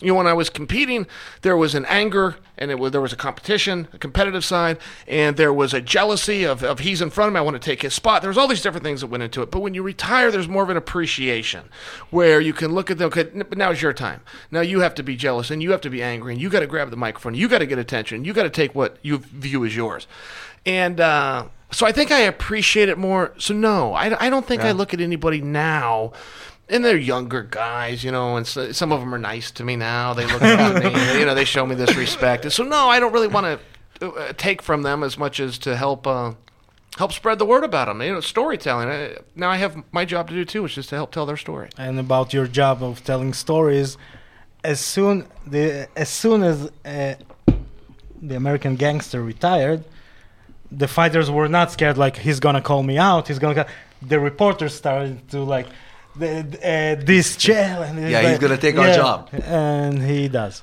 [0.00, 1.08] You know, when I was competing,
[1.42, 5.36] there was an anger, and it was, there was a competition, a competitive side, and
[5.36, 7.82] there was a jealousy of, of he's in front of me, I want to take
[7.82, 8.22] his spot.
[8.22, 9.50] There was all these different things that went into it.
[9.50, 11.68] But when you retire, there's more of an appreciation
[12.10, 13.08] where you can look at them.
[13.08, 14.20] Okay, n- but now is your time.
[14.52, 16.60] Now you have to be jealous, and you have to be angry, and you got
[16.60, 17.34] to grab the microphone.
[17.34, 18.24] You got to get attention.
[18.24, 20.06] You got to take what you view as yours.
[20.64, 23.34] And uh, so I think I appreciate it more.
[23.38, 26.12] So no, I, I don't think I look at anybody now.
[26.70, 29.76] And they're younger guys, you know, and so, some of them are nice to me
[29.76, 30.12] now.
[30.12, 32.44] They look at me, you know, they show me this respect.
[32.44, 33.60] And so no, I don't really want
[34.00, 36.34] to uh, take from them as much as to help uh,
[36.98, 38.02] help spread the word about them.
[38.02, 38.88] You know, storytelling.
[38.88, 41.38] I, now I have my job to do too, which is to help tell their
[41.38, 41.70] story.
[41.78, 43.96] and about your job of telling stories
[44.64, 47.14] as soon the as soon as uh,
[48.20, 49.84] the American gangster retired
[50.70, 53.66] the fighters were not scared like he's gonna call me out he's gonna
[54.02, 55.66] the reporters started to like
[56.18, 56.58] the,
[57.00, 57.82] uh, this chair.
[57.84, 59.28] And Yeah, he's gonna take our job.
[59.32, 60.62] and he does.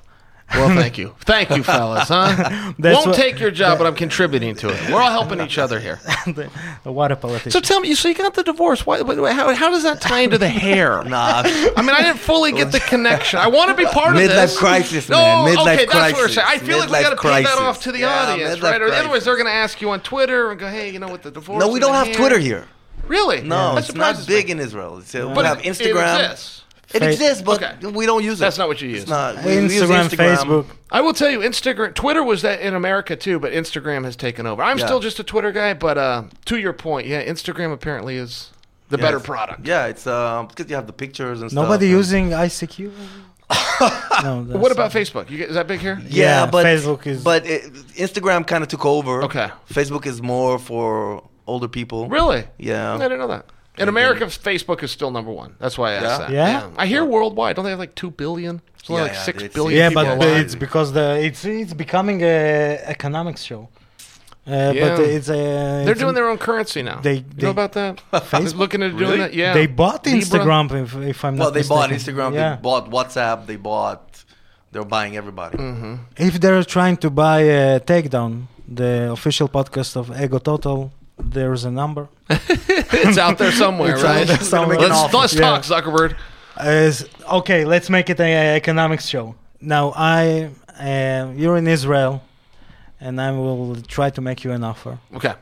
[0.54, 2.08] Well, thank you, thank you, fellas.
[2.08, 2.74] Huh?
[2.78, 4.92] That's Won't what- take your job, but I'm contributing to it.
[4.92, 5.96] We're all helping each other here.
[6.84, 7.50] what a politician.
[7.50, 8.86] So tell me, so you got the divorce?
[8.86, 11.04] Why, why- how, how does that tie into the hair?
[11.04, 13.40] Nah, I mean, I didn't fully get the connection.
[13.40, 14.58] I want to be part of Midlife this.
[14.60, 15.56] crisis, no, man.
[15.56, 16.48] Midlife okay, that's what we're saying.
[16.48, 18.80] I feel like we got to pay that off to the Yeah, audience, right?
[18.80, 21.24] Or otherwise, they're going to ask you on Twitter and go, "Hey, you know what
[21.24, 22.68] the divorce?" no, we don't have hair." Twitter here.
[23.08, 23.42] Really?
[23.42, 24.54] No, That it's not big me.
[24.54, 24.98] in Israel.
[25.00, 26.20] It's, uh, we But have it- Instagram.
[26.20, 26.62] It exists.
[26.94, 27.88] It Fa- exists, but Okay.
[27.88, 28.42] we don't use it.
[28.42, 29.02] That's not what you use.
[29.02, 29.38] It's not.
[29.44, 30.66] we- we use Instagram, Facebook.
[30.92, 34.46] I will tell you, Instagram, Twitter was that in America too, but Instagram has taken
[34.48, 34.62] over.
[34.64, 34.86] I'm Yeah.
[34.86, 38.52] still just a Twitter guy, but uh, to your point, yeah, Instagram apparently is
[38.90, 39.68] the Yeah, better product.
[39.68, 41.64] Yeah, it's um, because you have the pictures and stuff.
[41.64, 42.92] Nobody and- using ICQ.
[44.24, 45.30] no, What about Facebook?
[45.30, 46.00] You get, is that big here?
[46.08, 49.24] Yeah, Yeah, but Facebook is- But it, Instagram kind of took over.
[49.24, 49.50] Okay.
[49.72, 52.08] Facebook is more for older people.
[52.10, 52.46] Really?
[52.58, 52.94] Yeah.
[52.96, 53.46] I didn't know that.
[53.78, 55.56] In America, Facebook is still number one.
[55.60, 56.18] That's why I asked Yeah?
[56.28, 56.32] that.
[56.32, 56.70] Yeah?
[56.78, 57.56] I hear worldwide.
[57.58, 58.62] Don't they have like two billion?
[58.80, 59.78] It's only Yeah, like yeah, six it's- billion.
[59.78, 60.38] yeah, people but alive.
[60.46, 63.68] it's because the it's it's becoming a economics show.
[64.48, 64.96] Uh, Yeah.
[64.96, 65.34] But it's a
[65.86, 67.00] they're doing a- their own currency now.
[67.02, 67.94] They- you they- know about that?
[68.32, 69.18] They're looking at doing Really?
[69.18, 69.34] that.
[69.34, 70.22] Yeah, They bought Libra.
[70.22, 72.16] Instagram, if, if I'm Well, not they bought mistaken.
[72.22, 72.34] Instagram.
[72.36, 72.56] Yeah.
[72.56, 73.46] They bought WhatsApp.
[73.48, 74.24] They bought.
[74.72, 75.58] They're buying everybody.
[75.58, 75.94] Mm-hmm.
[76.28, 78.34] If they're trying to buy uh, Takedown,
[78.68, 82.08] the official podcast of Ego Total, there's a number.
[82.30, 84.28] it's out there somewhere, It's right?
[84.28, 84.78] there somewhere.
[84.80, 85.42] Let's, let's Yeah.
[85.42, 86.16] talk, Zuckerberg.
[87.40, 87.66] Okay.
[87.66, 89.36] Let's make it an economics show.
[89.62, 90.50] Now, I
[90.80, 92.22] uh, you're in Israel,
[93.00, 95.34] and I will try to make you an offer Okay,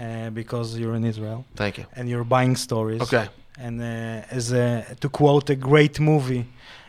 [0.00, 1.86] uh, because you're in Israel thank you.
[1.96, 3.00] and you're buying stories.
[3.02, 3.26] Okay,
[3.58, 6.44] And uh, as a, to quote a great movie,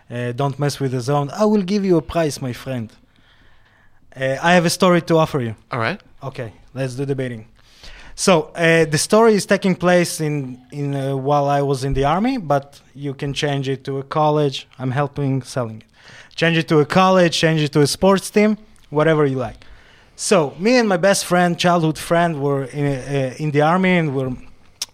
[0.10, 2.88] uh, "Don't mess with the Zohan." I will give you a price, my friend.
[4.16, 5.56] Uh, I have a story to offer you.
[5.72, 6.00] all right.
[6.30, 7.46] Okay, let's do debating.
[8.20, 12.04] So uh, the story is taking place in in uh, while I was in the
[12.04, 14.68] army, but you can change it to a college.
[14.78, 15.88] I'm helping selling it.
[16.36, 17.32] Change it to a college.
[17.32, 18.58] Change it to a sports team.
[18.90, 19.64] Whatever you like.
[20.18, 24.14] So me and my best friend, childhood friend, were in uh, in the army and
[24.14, 24.36] we're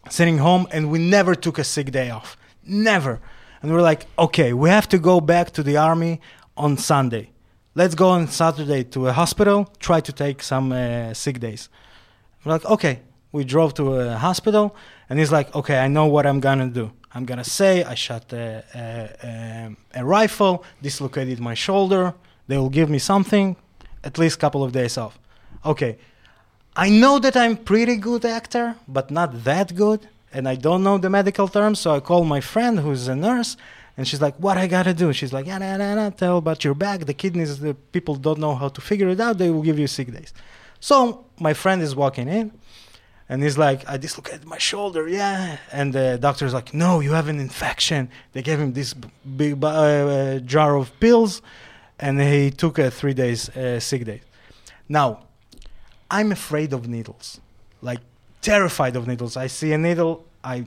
[0.10, 2.38] sitting home, and we never took a sick day off.
[2.64, 3.20] Never.
[3.62, 6.20] And we're like, okay, we have to go back to the army
[6.56, 7.32] on Sunday.
[7.74, 9.66] Let's go on Saturday to a hospital.
[9.80, 11.70] Try to take some uh, sick days.
[12.44, 13.00] We're like, okay.
[13.36, 14.66] We drove to a hospital,
[15.10, 16.86] and he's like, okay, I know what I'm gonna do.
[17.14, 18.86] I'm gonna say I shot a, a,
[19.30, 22.14] a, a rifle, dislocated my shoulder.
[22.48, 23.58] They will give me something,
[24.06, 25.20] at least a couple of days off.
[25.66, 25.98] Okay,
[26.86, 30.98] I know that I'm pretty good actor, but not that good, and I don't know
[30.98, 31.78] the medical terms.
[31.80, 33.58] So I call my friend who's a nurse,
[33.98, 36.64] and she's like, "What I gotta do?" She's like, "Yeah, nah, nah, nah, tell about
[36.64, 37.60] your back, the kidneys.
[37.60, 39.38] The people don't know how to figure it out.
[39.38, 40.32] They will give you sick days."
[40.80, 42.52] So my friend is walking in,
[43.28, 47.28] and he's like, "I dislocated my shoulder, yeah." And the doctor's like, "No, you have
[47.28, 51.42] an infection." They gave him this big uh, jar of pills,
[52.00, 54.22] and he took a three days uh, sick day.
[54.88, 55.26] Now,
[56.12, 57.40] I'm afraid of needles,
[57.82, 58.00] like
[58.42, 59.36] terrified of needles.
[59.36, 60.66] I see a needle, I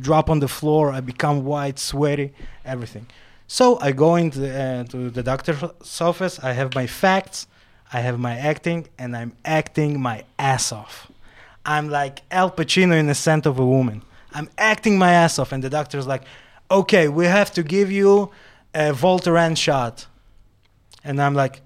[0.00, 2.32] drop on the floor, I become white, sweaty,
[2.64, 3.06] everything.
[3.48, 5.62] So I go into the, uh, to the doctor's
[6.00, 6.38] office.
[6.38, 7.46] I have my facts,
[7.92, 11.10] I have my acting, and I'm acting my ass off.
[11.64, 14.02] I'm like Al Pacino in the scent of a woman.
[14.32, 16.22] I'm acting my ass off, and the doctor's like,
[16.70, 18.30] "Okay, we have to give you
[18.74, 20.06] a Voltaren shot,"
[21.04, 21.62] and I'm like,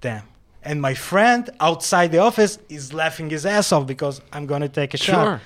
[0.00, 0.22] "Damn."
[0.62, 4.94] And my friend outside the office is laughing his ass off because I'm gonna take
[4.94, 5.40] a shot.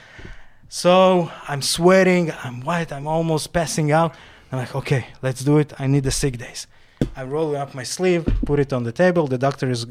[0.68, 4.14] So I'm sweating, I'm white, I'm almost passing out.
[4.52, 5.72] I'm like, okay, let's do it.
[5.78, 6.66] I need the sick days.
[7.16, 9.26] I roll up my sleeve, put it on the table.
[9.26, 9.86] The doctor is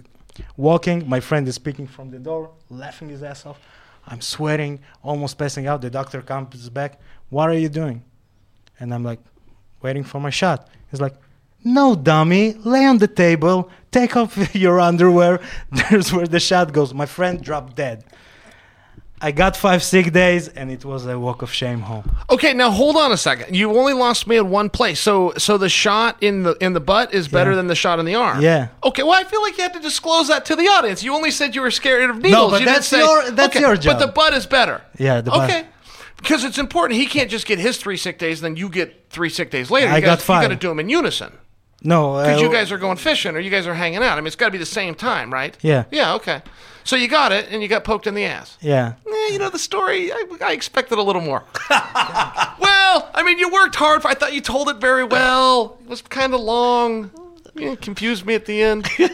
[0.57, 1.07] walking.
[1.07, 3.59] My friend is speaking from the door, laughing his ass off.
[4.07, 5.81] I'm sweating, almost passing out.
[5.81, 6.99] The doctor comes back.
[7.29, 8.03] What are you doing?
[8.79, 9.19] And I'm like,
[9.81, 10.67] waiting for my shot.
[10.89, 11.15] He's like,
[11.63, 15.41] no, dummy, lay on the table, take off your underwear.
[15.71, 16.93] There's where the shot goes.
[16.93, 18.05] My friend dropped dead.
[19.21, 22.09] I got five sick days, and it was a walk of shame home.
[22.29, 23.53] Okay, now hold on a second.
[23.55, 24.99] You only lost me in one place.
[25.01, 27.57] So so the shot in the in the butt is better Yeah.
[27.57, 28.41] than the shot in the arm.
[28.41, 28.69] Yeah.
[28.83, 31.03] Okay, well I feel like you had to disclose that to the audience.
[31.03, 32.51] You only said you were scared of needles.
[32.51, 34.81] but you that's say, your- that's okay, your But the butt is better.
[34.97, 35.49] Yeah, the butt.
[35.49, 35.65] Okay.
[36.17, 36.99] Because it's important.
[36.99, 39.89] He can't just get his three sick days, then you get three sick days later.
[39.91, 40.43] I you got guys, five.
[40.43, 41.31] You got to do them in unison.
[41.81, 44.17] No, uh, Because you guys are going fishing or you guys are hanging out.
[44.17, 45.57] I mean, it's got to be the same time, right?
[45.61, 45.85] Yeah.
[45.91, 46.15] Yeah.
[46.15, 46.41] Okay.
[46.89, 48.57] So you got it, and you got poked in the ass.
[48.61, 48.93] Yeah.
[49.05, 50.11] Eh, you know the story.
[50.11, 51.43] I, I expected a little more.
[51.69, 54.01] well, I mean, you worked hard.
[54.01, 55.77] For, I thought you told it very well.
[55.83, 57.11] It was kind of long.
[57.53, 58.87] Yeah, confused me at the end.
[58.87, 59.03] He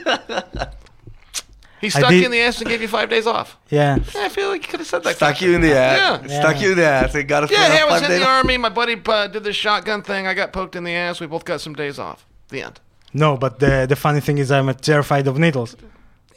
[1.88, 3.58] I stuck did- you in the ass and gave you five days off.
[3.70, 3.98] Yeah.
[3.98, 5.18] Yeah, I feel like you could have said that.
[5.18, 6.30] Stuck you in the ass.
[6.30, 6.40] Yeah.
[6.40, 7.12] Stuck you in the ass.
[7.12, 7.52] They got us.
[7.52, 8.28] Yeah, hey, I was in the off.
[8.38, 8.58] army.
[8.58, 10.28] My buddy uh, did this shotgun thing.
[10.28, 11.20] I got poked in the ass.
[11.20, 12.26] We both got some days off.
[12.48, 12.80] The end.
[13.14, 15.76] No, but the the funny thing is, I'm terrified of needles.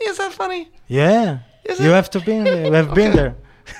[0.01, 0.69] Is that funny?
[0.87, 1.39] Yeah.
[1.65, 1.95] Is you it?
[1.95, 2.41] have to be.
[2.41, 2.67] there.
[2.67, 3.35] You have been there.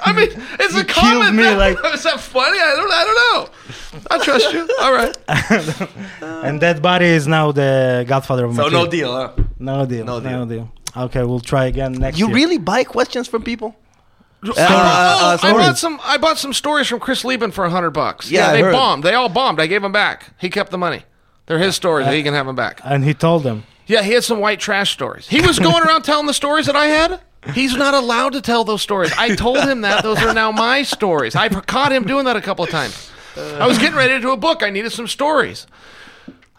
[0.05, 0.29] I mean,
[0.61, 1.35] it's You a comment.
[1.35, 2.59] me, that- like- is that funny?
[2.59, 2.93] I don't.
[2.93, 4.05] I don't know.
[4.11, 4.69] I trust you.
[4.81, 5.17] All right.
[6.45, 8.73] and that body is now the godfather of So Madrid.
[8.73, 9.33] no deal, huh?
[9.59, 10.05] No deal.
[10.05, 10.31] No deal.
[10.31, 10.47] No deal.
[10.95, 11.05] deal.
[11.05, 12.35] Okay, we'll try again next You year.
[12.37, 13.77] really buy questions from people?
[14.45, 15.99] Oh, uh, uh, I bought some.
[16.05, 18.31] I bought some stories from Chris Leben for a hundred bucks.
[18.31, 18.73] Yeah, I they heard.
[18.73, 19.03] bombed.
[19.05, 19.61] They all bombed.
[19.61, 20.31] I gave them back.
[20.39, 21.03] He kept the money.
[21.47, 22.07] They're his stories.
[22.09, 22.81] he can have them back.
[22.85, 23.65] And he told them.
[23.89, 25.27] Yeah, he had some white trash stories.
[25.27, 27.21] He was going around telling the stories that I had.
[27.55, 29.13] He's not allowed to tell those stories.
[29.17, 31.35] I told him that those are now my stories.
[31.35, 33.11] I've caught him doing that a couple of times.
[33.37, 34.63] I was getting ready to do a book.
[34.63, 35.67] I needed some stories.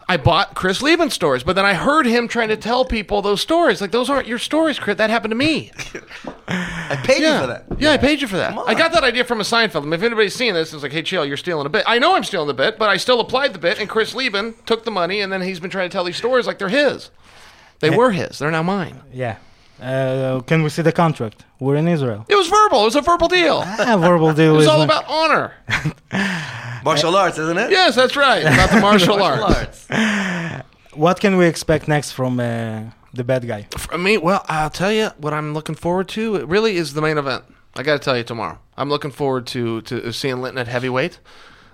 [0.08, 3.40] I bought Chris Leben stories, but then I heard him trying to tell people those
[3.40, 3.80] stories.
[3.80, 4.96] Like those aren't your stories, Chris.
[4.96, 5.70] That happened to me.
[6.48, 7.64] I paid Yeah, you for that.
[7.78, 8.58] yeah, I paid you for that.
[8.66, 9.92] I got that idea from a Seinfeld.
[9.94, 11.84] If anybody's seeing this, it's like, hey, chill, you're stealing a bit.
[11.86, 14.54] I know I'm stealing the bit, but I still applied the bit, and Chris Leben
[14.66, 17.10] took the money, and then he's been trying to tell these stories like they're his.
[17.80, 18.38] They were his.
[18.38, 19.00] They're now mine.
[19.12, 19.36] Yeah.
[19.80, 21.44] Uh, can we see the contract?
[21.58, 22.26] We're in Israel.
[22.28, 22.82] It was verbal.
[22.82, 23.62] It was a verbal deal.
[23.62, 25.52] It Ah, verbal deal it was all not- about honor.
[26.84, 27.70] Martial arts, isn't it?
[27.70, 28.42] Yes, that's right.
[28.42, 29.86] About the martial arts.
[30.94, 33.66] What can we expect next from uh, the bad guy?
[33.76, 36.36] For me, well, I'll tell you what I'm looking forward to.
[36.36, 37.44] It really is the main event.
[37.76, 38.58] I got to tell you tomorrow.
[38.76, 41.18] I'm looking forward to to seeing Linton at heavyweight.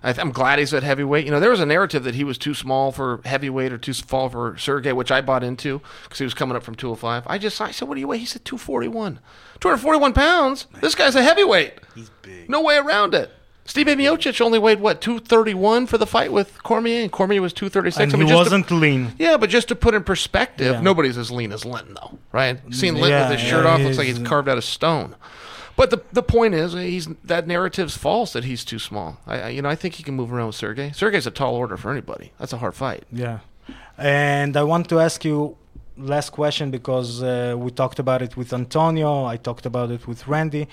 [0.03, 1.25] I th- I'm glad he's at heavyweight.
[1.25, 3.93] You know, there was a narrative that he was too small for heavyweight or too
[3.93, 7.25] small for Sergey, which I bought into because he was coming up from 205.
[7.27, 9.19] I just I said, "What do you weigh?" He said 241.
[9.61, 10.67] 241 pounds.
[10.81, 11.75] This guy's a heavyweight.
[11.95, 12.49] He's big.
[12.49, 13.33] No way around it.
[13.67, 17.99] Stipe Miocic only weighed what 231 for the fight with Cormier, and Cormier was 236.
[18.01, 19.13] And I mean, he just wasn't lean.
[19.19, 20.81] yeah, but just to put in perspective, Yeah.
[20.81, 22.61] nobody's as lean as Linton, though, right?
[22.71, 24.63] Seeing Linton Yeah, with his shirt yeah, off looks like he's- he's carved out of
[24.63, 25.17] stone.
[25.77, 29.19] But the the point is, he's that narrative's false that he's too small.
[29.27, 30.93] I, I you know I think he can move around with Sergey.
[30.93, 32.33] Sergey's a tall order for anybody.
[32.39, 33.05] That's a hard fight.
[33.13, 33.41] Yeah.
[33.99, 35.57] And I want to ask you
[35.97, 39.25] last question because uh, we talked about it with Antonio.
[39.25, 40.69] I talked about it with Randy.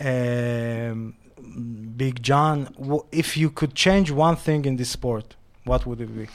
[0.00, 1.14] Um,
[1.96, 2.68] Big John,
[3.10, 6.28] if you could change one thing in this sport, what would it be?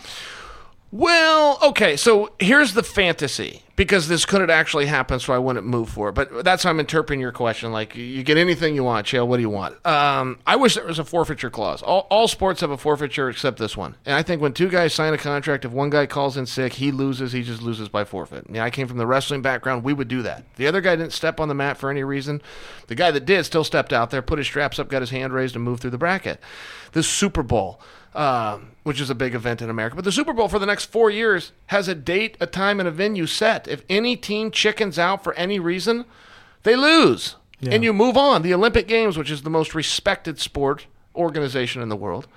[0.93, 5.89] Well, okay, so here's the fantasy because this couldn't actually happen, so I wouldn't move
[5.89, 6.11] for it.
[6.11, 7.71] But that's how I'm interpreting your question.
[7.71, 9.25] Like, you get anything you want, Chael.
[9.25, 9.83] What do you want?
[9.87, 11.81] Um, I wish there was a forfeiture clause.
[11.81, 13.95] All, all sports have a forfeiture except this one.
[14.05, 16.73] And I think when two guys sign a contract, if one guy calls in sick,
[16.73, 17.31] he loses.
[17.31, 18.45] He just loses by forfeit.
[18.47, 19.83] Yeah, I came from the wrestling background.
[19.83, 20.43] We would do that.
[20.57, 22.39] The other guy didn't step on the mat for any reason.
[22.85, 25.33] The guy that did still stepped out there, put his straps up, got his hand
[25.33, 26.39] raised, and moved through the bracket.
[26.91, 27.81] The Super Bowl
[28.15, 29.95] um, which is a big event in America.
[29.95, 32.87] But the Super Bowl for the next four years has a date, a time, and
[32.87, 33.67] a venue set.
[33.67, 36.05] If any team chickens out for any reason,
[36.63, 37.35] they lose.
[37.59, 37.71] Yeah.
[37.73, 38.41] And you move on.
[38.41, 42.27] The Olympic Games, which is the most respected sport organization in the world,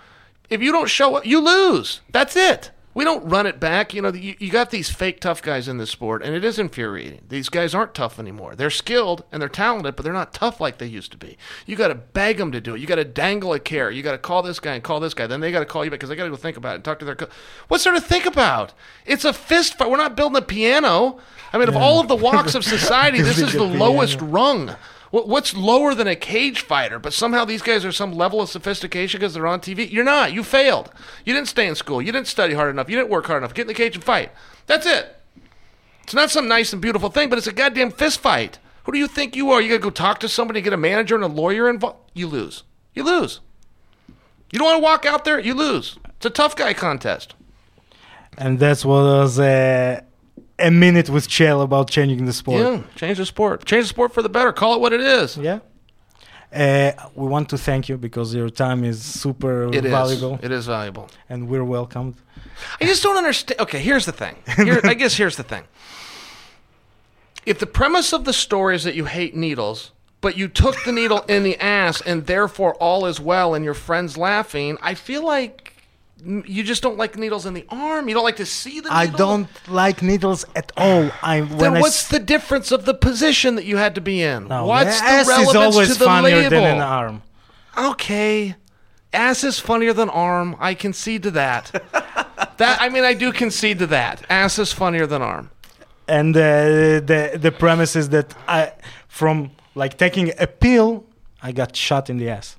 [0.48, 2.00] if you don't show up, you lose.
[2.10, 2.70] That's it.
[2.96, 3.92] We don't run it back.
[3.92, 6.58] You know, you, you got these fake tough guys in this sport, and it is
[6.58, 7.20] infuriating.
[7.28, 8.56] These guys aren't tough anymore.
[8.56, 11.36] They're skilled and they're talented, but they're not tough like they used to be.
[11.66, 12.80] You got to beg them to do it.
[12.80, 13.96] You got to dangle a carrot.
[13.96, 15.26] You got to call this guy and call this guy.
[15.26, 16.74] Then they got to call you back because they got to go think about it
[16.76, 17.16] and talk to their.
[17.16, 17.28] Co-
[17.68, 18.72] What's there to think about?
[19.04, 19.90] It's a fist fight.
[19.90, 21.20] We're not building a piano.
[21.52, 24.74] I mean, of all of the walks of society, this is the lowest rung.
[25.16, 26.98] What- What's lower than a cage fighter?
[26.98, 29.90] But somehow these guys are some level of sophistication because they're on TV.
[29.90, 30.34] You're not.
[30.34, 30.90] You failed.
[31.24, 32.02] You didn't stay in school.
[32.02, 32.90] You didn't study hard enough.
[32.90, 33.54] You didn't work hard enough.
[33.54, 34.30] Get in the cage and fight.
[34.66, 35.16] That's it.
[36.02, 38.58] It's not some nice and beautiful thing, but it's a goddamn fist fight.
[38.84, 39.60] Who do you think you are?
[39.62, 41.98] You gotta go talk to somebody, get a manager and a lawyer involved.
[42.12, 42.62] You lose.
[42.94, 43.40] You lose.
[44.52, 45.40] You don't want to walk out there.
[45.40, 45.98] You lose.
[46.16, 47.34] It's a tough guy contest.
[48.36, 50.02] And that's what was uh,
[50.58, 52.60] a minute with Chael about changing the sport.
[52.62, 52.82] Yeah.
[52.94, 53.64] Change the sport.
[53.64, 54.52] Change the sport for the better.
[54.52, 55.36] Call it what it is.
[55.36, 55.58] Yeah.
[56.54, 59.90] Uh, we want to thank you because your time is super It is.
[59.90, 61.08] valuable It is valuable.
[61.28, 62.14] and we're welcomed.
[62.80, 63.60] I just don't understand.
[63.60, 64.36] Okay, here's the thing.
[64.56, 65.64] Here, I guess here's the thing.
[67.44, 69.90] If the premise of the story is that you hate needles,
[70.20, 73.74] but you took the needle in the ass and therefore all is well and your
[73.74, 75.74] friend's laughing, I feel like
[76.24, 78.08] you just don't like needles in the arm.
[78.08, 78.92] You don't like to see the needle.
[78.92, 81.10] I don't like needles at all.
[81.22, 84.48] I when Then what's the difference of the position that you had to be in?
[84.48, 86.50] no, what's the the ass relevance is always to the funnier label?
[86.50, 87.22] than an arm.
[87.76, 88.54] Okay.
[89.12, 90.56] Ass is funnier than arm.
[90.58, 91.70] I concede to that.
[92.56, 94.24] that I mean I do concede to that.
[94.30, 95.50] Ass is funnier than arm.
[96.08, 98.72] And uh, the the premise is that I
[99.08, 101.04] from like taking a pill,
[101.42, 102.56] I got shot in the ass.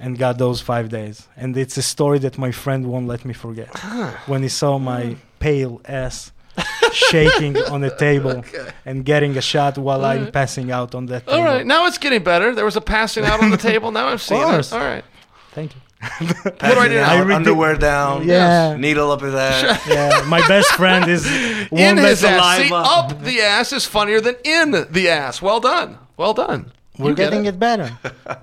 [0.00, 1.26] And got those five days.
[1.36, 3.68] And it's a story that my friend won't let me forget.
[3.74, 4.22] Ah.
[4.26, 5.14] When he saw my hmm.
[5.40, 6.30] pale ass
[6.92, 8.68] shaking on the table Okay.
[8.84, 11.46] and getting a shot while I'm passing out on that All table.
[11.46, 12.54] right, now it's getting better.
[12.54, 13.90] There was a passing out on the table.
[13.90, 14.72] Now I'm seeing course.
[14.72, 14.76] it.
[14.76, 15.04] All right.
[15.52, 15.80] Thank you.
[16.44, 17.12] What do I do now?
[17.12, 18.26] I read the- underwear down.
[18.26, 18.76] Yeah.
[18.76, 19.86] Needle up his ass.
[19.88, 22.56] Yeah, my best friend is In one his that's ass.
[22.58, 23.12] See, alive.
[23.12, 25.42] up the ass is funnier than in the ass.
[25.42, 25.98] Well done.
[26.16, 26.70] Well done.
[26.98, 27.90] We're get getting it, better.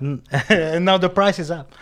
[0.48, 1.72] and now the price is up.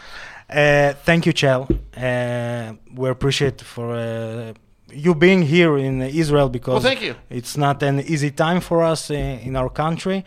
[0.51, 1.68] Uh, thank you, Chael.
[1.97, 4.53] Uh, we appreciate for uh,
[4.93, 7.14] you being here in Israel because Well, thank you.
[7.31, 10.25] it's not an easy time for us uh, in our country.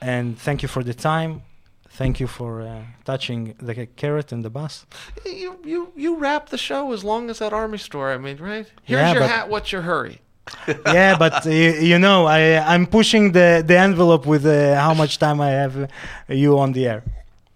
[0.00, 1.42] And thank you for the time.
[1.90, 4.86] Thank you for uh, touching the carrot and the bus.
[5.26, 8.12] You you you wrap the show as long as that army store.
[8.12, 8.66] I mean, right?
[8.84, 9.48] Here's Yeah, your hat.
[9.48, 10.20] What's your hurry?
[10.86, 15.18] yeah, but uh, you know, I I'm pushing the the envelope with uh, how much
[15.18, 15.86] time I have uh,
[16.28, 17.02] you on the air.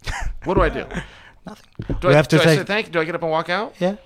[0.44, 0.84] What do I do?
[1.46, 1.68] Nothing.
[2.00, 2.92] Do We I, have to do I say- say thank you?
[2.92, 3.74] Do I get up and walk out?
[3.78, 3.96] Yeah.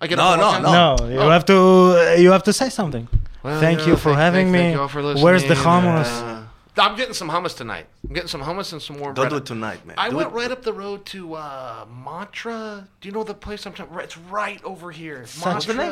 [0.00, 1.00] I get No, up and no, walk out?
[1.00, 1.06] no.
[1.06, 1.30] No, you Oh.
[1.30, 3.08] have to uh, you have to say something.
[3.42, 4.58] Well, Thank yeah, you for thank- having thank- me.
[4.58, 6.43] thank you all for Where's the listening, hummus?
[6.76, 7.86] I'm getting some hummus tonight.
[8.08, 9.30] I'm getting some hummus and some warm Don't bread.
[9.30, 9.94] do it tonight, man.
[9.96, 12.88] I Do went it- right up the road to uh, Mantra.
[13.00, 13.96] Do you know the place I'm talking?
[14.00, 15.24] It's right over here.
[15.26, 15.86] Such- What's Mantra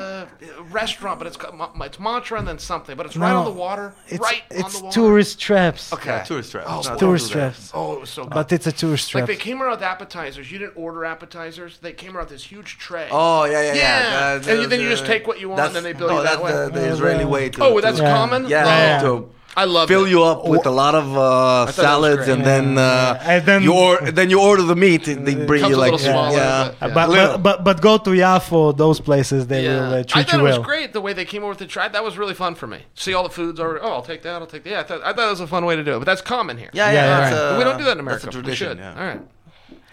[0.58, 3.52] uh, restaurant, but it's got, it's Mantra and then something, but it's right on the
[3.52, 3.94] water.
[4.08, 4.94] It's right it's on the water.
[4.94, 5.92] tourist traps.
[5.92, 6.10] Okay.
[6.10, 6.64] Yeah, tourist trap.
[6.66, 7.70] Oh, No, Tourist traps.
[7.72, 8.32] Oh, it was so good.
[8.34, 9.22] But it's a tourist trap.
[9.22, 9.38] like trap.
[9.38, 10.50] they came around with appetizers.
[10.50, 11.78] You didn't order appetizers.
[11.78, 13.08] They came around with this huge tray.
[13.10, 13.74] Oh yeah, yeah, yeah.
[13.74, 14.38] Yeah.
[14.38, 16.08] That- And you- then you the- just take what you want, and then they bill
[16.08, 16.52] no, you that that's way.
[16.52, 17.62] The, the Israeli way to.
[17.64, 18.48] oh, that's common.
[18.48, 19.02] Yeah, Yeah.
[19.02, 19.92] To I love it.
[19.92, 20.10] fill it.
[20.10, 22.28] you up with a lot of uh, thought it was salads, great.
[22.30, 25.60] and then, uh, And then- you or then you order the meat, and they bring
[25.60, 26.72] Comes you a like little smaller, yeah.
[26.80, 30.22] but- Uh, but, but, but but go to Yafo, those places they will uh, I
[30.22, 31.86] thought you it was great the way they came over with the try.
[31.88, 32.78] That was really fun for me.
[32.94, 33.80] See all the foods already.
[33.84, 34.40] Oh, I'll take that.
[34.40, 34.70] I'll take that.
[34.70, 35.98] Yeah, I thought, I thought it was a fun way to do it.
[35.98, 36.70] But that's common here.
[36.72, 37.04] Yeah, Yeah, yeah.
[37.04, 37.54] yeah, right.
[37.54, 38.28] a- we don't do that in that's America.
[38.28, 38.68] a tradition.
[38.68, 38.78] we should.
[38.78, 38.94] Yeah.
[39.00, 39.20] All right.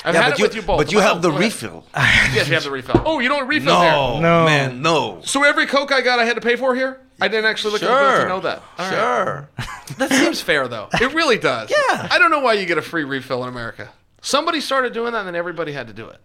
[0.05, 0.78] I've Yeah, had it you, with you both.
[0.78, 1.84] but you Oh, have the refill.
[1.93, 3.01] Yes, you have the refill.
[3.05, 3.82] Oh, you don't refill No,
[4.14, 4.22] there.
[4.22, 4.45] No.
[4.45, 5.20] man, no.
[5.26, 7.01] So every Coke I got, I had to pay for here.
[7.22, 8.61] I didn't actually look at the bill to know that.
[8.78, 8.93] All right.
[8.93, 9.49] sure.
[9.97, 10.88] That seems fair, though.
[11.01, 11.70] It really does.
[11.70, 12.07] Yeah.
[12.11, 13.89] I don't know why you get a free refill in America.
[14.22, 16.20] Somebody started doing that, and then everybody had to do it.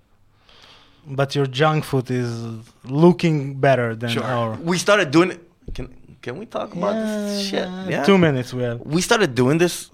[1.07, 2.33] But your junk food is
[2.85, 4.25] looking better than Sure.
[4.25, 4.55] our.
[4.57, 5.41] We started doing it.
[5.75, 7.69] Can can we talk about this shit?
[7.89, 8.05] Yeah.
[8.05, 8.81] Two minutes we have.
[8.81, 9.91] we started doing this.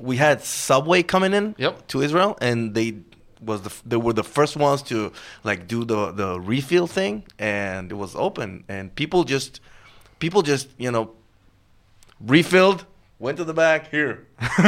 [0.00, 1.88] We had Subway coming in Yep.
[1.88, 2.94] to Israel, and they
[3.42, 7.90] was the they were the first ones to like do the the refill thing, and
[7.92, 9.60] it was open, and people just
[10.24, 11.10] people just you know
[12.18, 12.86] refilled,
[13.18, 14.26] went to the back here,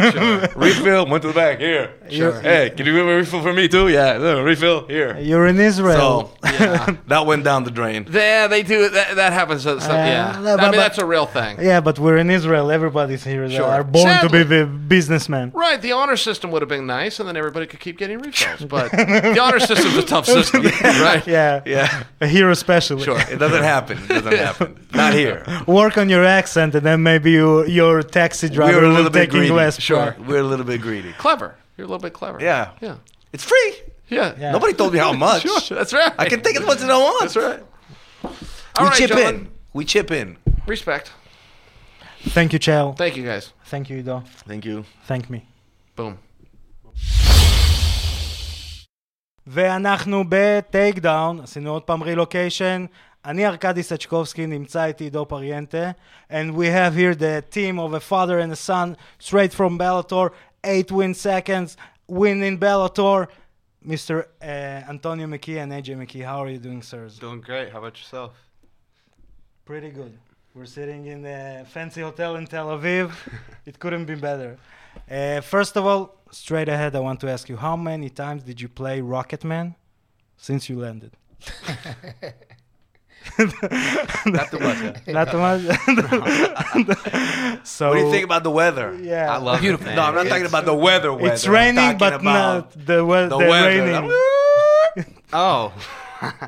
[0.57, 1.93] refill, went to the back here.
[2.09, 2.41] Sure.
[2.41, 3.89] Hey, can you give a refill for me too?
[3.89, 5.19] Yeah, no, refill here.
[5.19, 6.33] You're in Israel.
[6.43, 8.07] So that went down the drain.
[8.11, 8.89] Yeah, they do.
[8.89, 9.67] That, that happens.
[9.67, 11.59] Uh, so- yeah, no, I but- mean but- that's a real thing.
[11.61, 12.71] yeah, but we're in Israel.
[12.71, 13.49] Everybody's here.
[13.49, 13.65] They Sure.
[13.67, 15.51] are born to be the businessmen.
[15.55, 18.65] Right, the honor system would have been nice, and then everybody could keep getting refills.
[18.77, 21.27] But the honor system's a tough system, right?
[21.27, 21.63] Yeah.
[21.67, 23.05] Yeah, A hero specialist.
[23.07, 23.19] Sure.
[23.19, 23.99] it doesn't happen.
[24.05, 24.87] It doesn't happen.
[24.95, 25.45] Not here.
[25.67, 28.03] Work on your accent, and then maybe you, your
[28.45, 29.51] Exit rather we were a little bit greedy.
[29.51, 30.19] West sure, part.
[30.21, 31.13] we're a little bit greedy.
[31.15, 31.55] Clever.
[31.77, 32.39] You're a little bit clever.
[32.41, 32.71] Yeah.
[32.81, 32.97] Yeah.
[33.33, 33.73] It's free.
[34.09, 34.35] Yeah.
[34.39, 34.53] yeah.
[34.53, 35.43] Nobody told me how much.
[35.43, 36.13] sure, that's right.
[36.19, 37.21] I can take as much as I want.
[37.23, 37.63] That's right.
[38.25, 39.49] All we right, chip in.
[39.73, 40.37] We chip in.
[40.67, 41.13] Respect.
[42.37, 42.97] Thank you, Chael.
[42.97, 43.53] Thank you, guys.
[43.67, 44.23] Thank you, Ido.
[44.49, 44.85] Thank you.
[45.07, 45.41] Thank me.
[45.97, 46.19] Boom.
[49.47, 52.85] ואנחנו בטייק דאון, עשינו עוד פעם רילוקיישן,
[53.27, 55.91] אני ארקדי סצ'קובסקי, נמצא איתי פריינטה,
[56.31, 60.31] and we have here the team of a father and a son, straight from Bellator,
[60.65, 61.77] 8 win seconds,
[62.09, 63.27] win in Bellator,
[63.85, 64.27] Mr.
[64.41, 66.25] Uh, Antonio McKee and AJ McKee.
[66.25, 67.19] How are you doing, sirs?
[67.19, 67.73] Doing great.
[67.73, 68.33] How about yourself?
[69.65, 70.13] Pretty good.
[70.55, 73.11] We're sitting in a fancy hotel in Tel Aviv.
[73.67, 74.57] it couldn't be better.
[75.11, 78.61] Uh, first of all, straight ahead, I want to ask you, how many times did
[78.61, 79.75] you play Rocketman
[80.37, 81.13] since you landed?
[84.27, 84.79] Not too much.
[85.07, 85.13] yeah.
[85.13, 85.63] Not too much.
[87.65, 88.97] so What do you think about the weather?
[89.01, 89.89] Yeah, I love Beautiful.
[89.89, 89.95] it.
[89.95, 91.13] No, I'm not talking about the weather.
[91.13, 91.35] weather.
[91.35, 93.85] It's raining, but not the, we- the the weather.
[93.85, 94.13] raining.
[95.33, 95.73] Oh.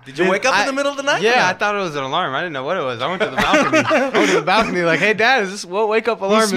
[0.06, 1.20] Did you wake up in the middle of the night?
[1.20, 2.32] Yeah, I thought it was an alarm.
[2.34, 3.02] I didn't know what it was.
[3.02, 3.78] I went to the balcony.
[3.84, 6.52] I went to the balcony like, hey, Dad, is this what wake up alarm is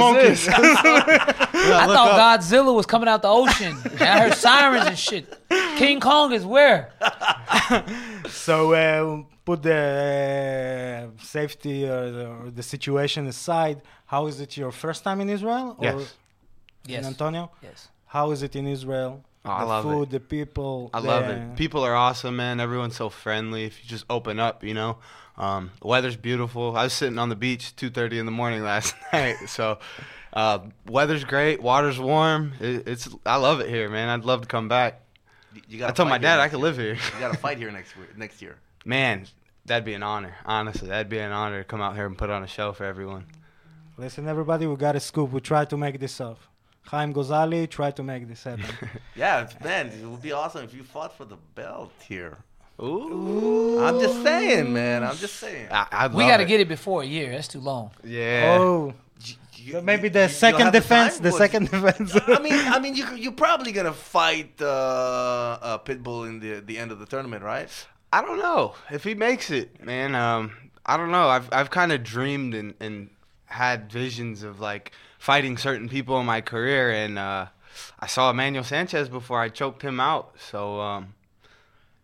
[0.45, 0.47] this?
[0.47, 3.75] I thought Godzilla was coming out the ocean.
[3.83, 5.37] And I heard sirens and shit.
[5.77, 6.93] King Kong is where?
[8.29, 13.81] So uh, put the uh, safety or the, or the situation aside.
[14.05, 15.75] How is it your first time in Israel?
[15.79, 16.15] Or Yes.
[16.87, 17.05] In Yes.
[17.05, 17.51] Antonio?
[17.61, 17.89] Yes.
[18.07, 19.23] How is it in Israel?
[19.45, 20.09] Oh, I love food, it.
[20.11, 20.89] the people.
[20.93, 21.55] I love it.
[21.55, 22.59] People are awesome, man.
[22.59, 23.65] Everyone's so friendly.
[23.65, 24.97] If you just open up, you know.
[25.37, 26.75] Um, the weather's beautiful.
[26.77, 29.79] I was sitting on the beach 2:30 in the morning last night, so
[30.33, 31.59] uh, weather's great.
[31.61, 32.53] Water's warm.
[32.59, 34.09] It, it's I love it here, man.
[34.09, 35.01] I'd love to come back.
[35.67, 36.67] You I gotta told my dad I next could year.
[36.67, 36.93] live here.
[36.93, 38.57] You gotta fight here next next year.
[38.85, 39.27] Man,
[39.65, 40.35] that'd be an honor.
[40.45, 42.83] Honestly, that'd be an honor to come out here and put on a show for
[42.85, 43.25] everyone.
[43.97, 45.31] Listen, everybody, we got a scoop.
[45.31, 46.39] We tried to make this up.
[46.87, 48.65] Chaim Gozali tried to make this happen.
[49.15, 52.37] Yeah, man, it would be awesome if you fought for the belt here.
[52.81, 53.79] Ooh.
[53.79, 55.03] I'm just saying, man.
[55.03, 55.67] I'm just saying.
[55.69, 56.47] I, I'd We got to it.
[56.47, 57.29] get it before a year.
[57.31, 57.91] That's too long.
[58.03, 58.57] Yeah.
[58.59, 59.35] Oh, You-
[59.75, 61.15] you- maybe the you second have the defense.
[61.15, 61.23] time?
[61.23, 62.17] The second defense.
[62.27, 64.65] I mean, I mean, you you're probably gonna fight uh,
[65.61, 67.69] uh, Pitbull in the the end of the tournament, right?
[68.13, 70.15] I don't know if he makes it, man.
[70.15, 70.51] Um,
[70.85, 71.29] I don't know.
[71.29, 73.09] I've I've kind of dreamed and, and
[73.45, 77.47] had visions of like fighting certain people in my career, and uh,
[77.99, 80.35] I saw Emmanuel Sanchez before I choked him out.
[80.39, 81.13] So um,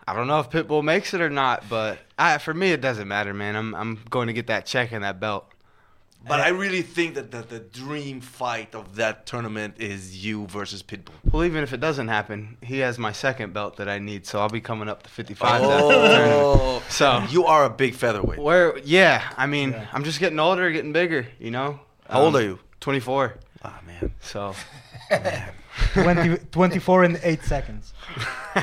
[0.07, 3.07] I don't know if Pitbull makes it or not, but I, for me it doesn't
[3.07, 3.55] matter, man.
[3.55, 5.51] I'm I'm going to get that check and that belt.
[6.25, 10.83] But I really think that the, the dream fight of that tournament is you versus
[10.83, 11.13] Pitbull.
[11.31, 14.39] Well, even if it doesn't happen, he has my second belt that I need, so
[14.41, 16.31] I'll be coming up to 55 after the tournament.
[16.33, 18.39] Oh, So you are a big featherweight.
[18.39, 19.87] Where, yeah, I mean, Yeah.
[19.93, 21.79] I'm just getting older, getting bigger, you know.
[22.09, 22.59] How old Um, are you?
[22.81, 23.35] 24.
[23.63, 24.53] Ah man, So
[25.93, 27.93] 20, 24 in 8 seconds.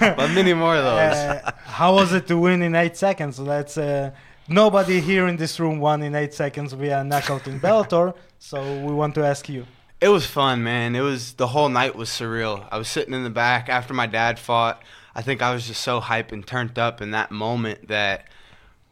[0.00, 1.14] but many more of those.
[1.16, 3.36] Uh, how was it to win in 8 seconds?
[3.36, 4.10] So that's uh,
[4.50, 8.14] Nobody here in this room won in 8 seconds via knockout in Bellator.
[8.38, 9.66] So we want to ask you.
[10.00, 10.96] It was fun, man.
[10.96, 12.66] It was the whole night was surreal.
[12.70, 14.82] I was sitting in the back after my dad fought.
[15.14, 18.26] I think I was just so hyped and turned up in that moment that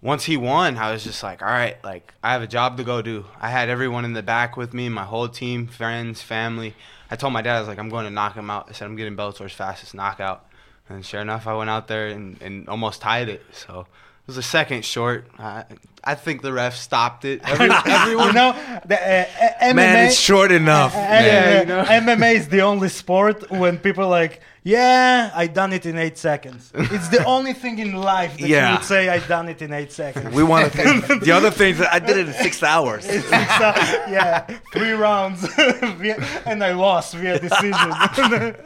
[0.03, 2.85] once he won, I was just like, all right, like I have a job to
[2.85, 3.25] go do.
[3.41, 6.75] I had everyone in the back with me, my whole team, friends, family.
[7.11, 8.67] I told my dad, I was like, I'm going to knock him out.
[8.69, 10.45] I said, I'm getting Bellator's fastest knockout.
[10.91, 13.43] And sure enough, I went out there and, and almost tied it.
[13.53, 13.87] So
[14.27, 15.29] it was a second short.
[15.39, 15.65] I,
[16.03, 17.43] I think the ref stopped it.
[17.45, 18.53] Every, everyone you know,
[18.85, 20.93] the, uh, uh, MMA, man, it's short enough.
[20.97, 21.25] uh, man.
[21.25, 21.85] Yeah, uh, you know.
[21.85, 26.19] MMA is the only sport when people are like, yeah, I done it in 8
[26.19, 26.73] seconds.
[26.75, 28.71] It's the only thing in life that Yeah.
[28.73, 30.35] you would say I done it in 8 seconds.
[30.35, 31.23] We want to think.
[31.25, 33.07] the other things, that I did it in six hours.
[33.07, 38.57] It's, uh, yeah, three rounds, and I lost via decision.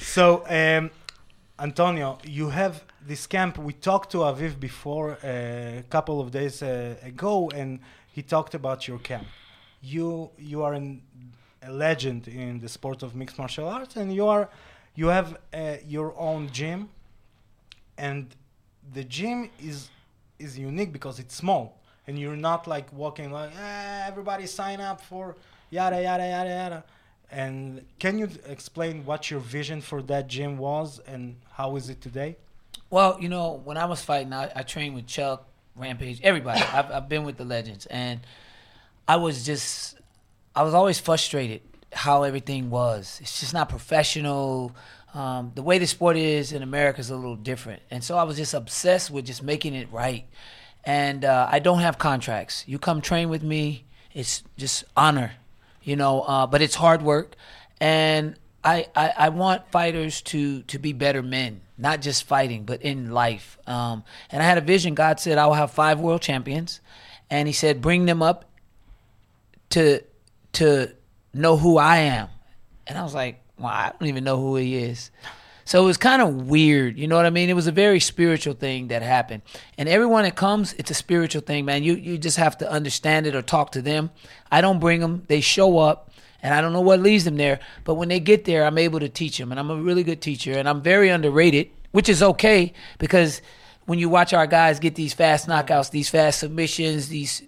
[0.00, 0.90] so, um,
[1.60, 3.58] Antonio, you have this camp.
[3.58, 7.80] We talked to Aviv before uh, a couple of days uh, ago, and
[8.12, 9.26] he talked about your camp.
[9.80, 11.02] You you are an,
[11.62, 14.48] a legend in the sport of mixed martial arts, and you are
[14.94, 16.90] you have uh, your own gym,
[17.96, 18.34] and
[18.94, 19.90] the gym is
[20.38, 25.00] is unique because it's small and you're not like walking like eh, everybody sign up
[25.00, 25.36] for
[25.70, 26.84] yada yada yada yada
[27.30, 32.00] and can you explain what your vision for that gym was and how is it
[32.00, 32.36] today
[32.92, 36.60] Well, you know, when I was fighting, I, I trained with Chuck, Rampage, everybody.
[36.60, 38.20] I've, I've been with the legends, and
[39.08, 39.96] I was just,
[40.54, 43.18] I was always frustrated how everything was.
[43.22, 44.76] It's just not professional.
[45.14, 48.24] Um, the way the sport is in America is a little different, and so I
[48.24, 50.26] was just obsessed with just making it right.
[50.84, 52.62] And uh, I don't have contracts.
[52.66, 55.32] You come train with me, it's just honor,
[55.82, 56.20] you know.
[56.20, 57.36] Uh, but it's hard work,
[57.80, 62.80] and I, I, I want fighters to to be better men, not just fighting, but
[62.82, 63.58] in life.
[63.66, 64.94] Um, and I had a vision.
[64.94, 66.80] God said I will have five world champions,
[67.28, 68.44] and He said bring them up
[69.70, 70.02] to
[70.52, 70.94] to
[71.34, 72.28] know who I am.
[72.86, 75.10] And I was like, well, I don't even know who He is.
[75.64, 77.48] So it was kind of weird, you know what I mean?
[77.48, 79.42] It was a very spiritual thing that happened.
[79.78, 81.82] And everyone that comes, it's a spiritual thing, man.
[81.82, 84.10] You you just have to understand it or talk to them.
[84.50, 86.11] I don't bring them; they show up,
[86.42, 87.60] and I don't know what leads them there.
[87.84, 90.20] But when they get there, I'm able to teach them, and I'm a really good
[90.20, 93.40] teacher, and I'm very underrated, which is okay because
[93.86, 97.42] when you watch our guys get these fast knockouts, these fast submissions, these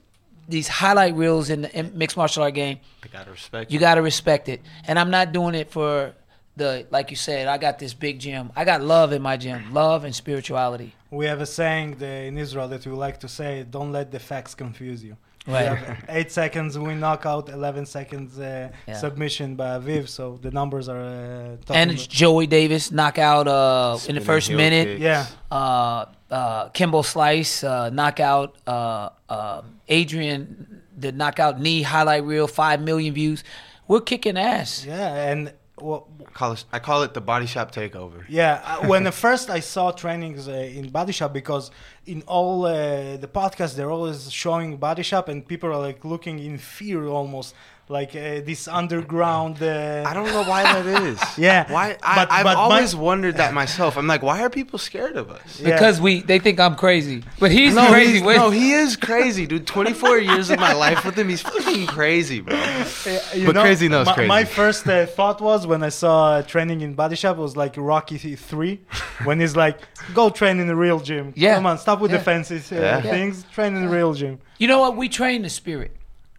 [0.47, 3.95] these highlight reels in the in mixed martial art game, I gotta respect you got
[3.95, 4.61] to respect it.
[4.87, 6.13] And I'm not doing it for
[6.57, 7.49] the like you said.
[7.49, 8.53] I got this big gym.
[8.55, 10.95] I got love in my gym, love and spirituality.
[11.11, 14.55] we have a saying in israel that we like to say don't let the facts
[14.55, 15.17] confuse you
[15.47, 15.67] We Right.
[15.77, 18.95] have eight seconds we knock out, 11 seconds uh, Yeah.
[18.97, 24.15] submission by aviv so the numbers are uh, And about- Joey Davis knockout uh, in
[24.15, 24.87] the first minute.
[24.89, 25.01] kick.
[25.01, 28.57] yeah Uh, uh, Kimbo Slice uh, knockout.
[28.67, 33.45] Uh, uh, Adrian the knockout knee highlight reel five million views.
[33.87, 34.85] We're kicking ass.
[34.87, 38.25] yeah and well, call it, I call it the body shop takeover.
[38.29, 41.71] Yeah, uh, when the first I saw trainings uh, in Body Shop because
[42.07, 46.39] in all uh, the podcasts they're always showing Body Shop and people are like looking
[46.39, 47.55] in fear almost
[47.89, 49.63] like uh, this underground.
[49.63, 51.19] Uh, I don't know why that is.
[51.37, 51.97] Yeah, Why?
[52.03, 53.97] I, but- I've but my- always wondered that myself.
[53.99, 55.61] I'm like, why are people scared of us?
[55.61, 55.73] Yeah.
[55.75, 58.21] Because we they think I'm crazy, but he's No, crazy.
[58.21, 59.67] he's- no, he is crazy, dude.
[59.67, 62.55] 24 years of my life with him, he's fucking crazy, bro.
[63.07, 64.29] Uh, you But crazy knows my, crazy.
[64.29, 67.75] My first uh, thought was when I saw uh, training in Body Shop was like
[67.77, 68.81] Rocky Three,
[69.25, 69.77] when he's like,
[70.15, 71.33] "Go train in the real gym.
[71.37, 71.57] Yeah.
[71.57, 72.19] Come on, stop with Yeah.
[72.19, 73.01] the fancy uh, Yeah.
[73.03, 73.45] things.
[73.53, 74.97] Train in the real gym." You know what?
[74.97, 75.91] We train the spirit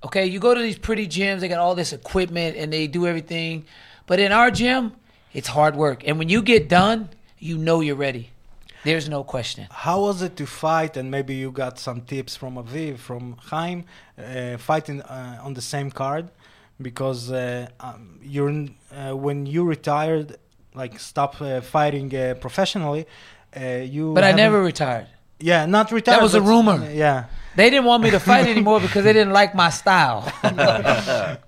[0.05, 3.07] Okay, you go to these pretty gyms, they got all this equipment and they do
[3.07, 3.65] everything.
[4.05, 4.93] But in our gym,
[5.33, 6.07] it's hard work.
[6.07, 8.29] And when you get done, you know you're ready.
[8.83, 9.65] There's no question.
[9.71, 10.95] How was it to fight?
[10.95, 13.85] And maybe you got some tips from Aviv, from Chaim,
[14.19, 16.29] uh, fighting uh, on the same card,
[16.79, 20.37] because uh, um, you're uh, when you retired,
[20.75, 23.07] like stop uh, fighting uh, professionally,
[23.59, 24.13] uh, you.
[24.13, 25.07] But I never retired.
[25.39, 26.17] Yeah, not retired.
[26.17, 26.89] That was a rumor.
[26.91, 27.25] Yeah.
[27.55, 30.29] They didn't want me to fight anymore because they didn't like my style.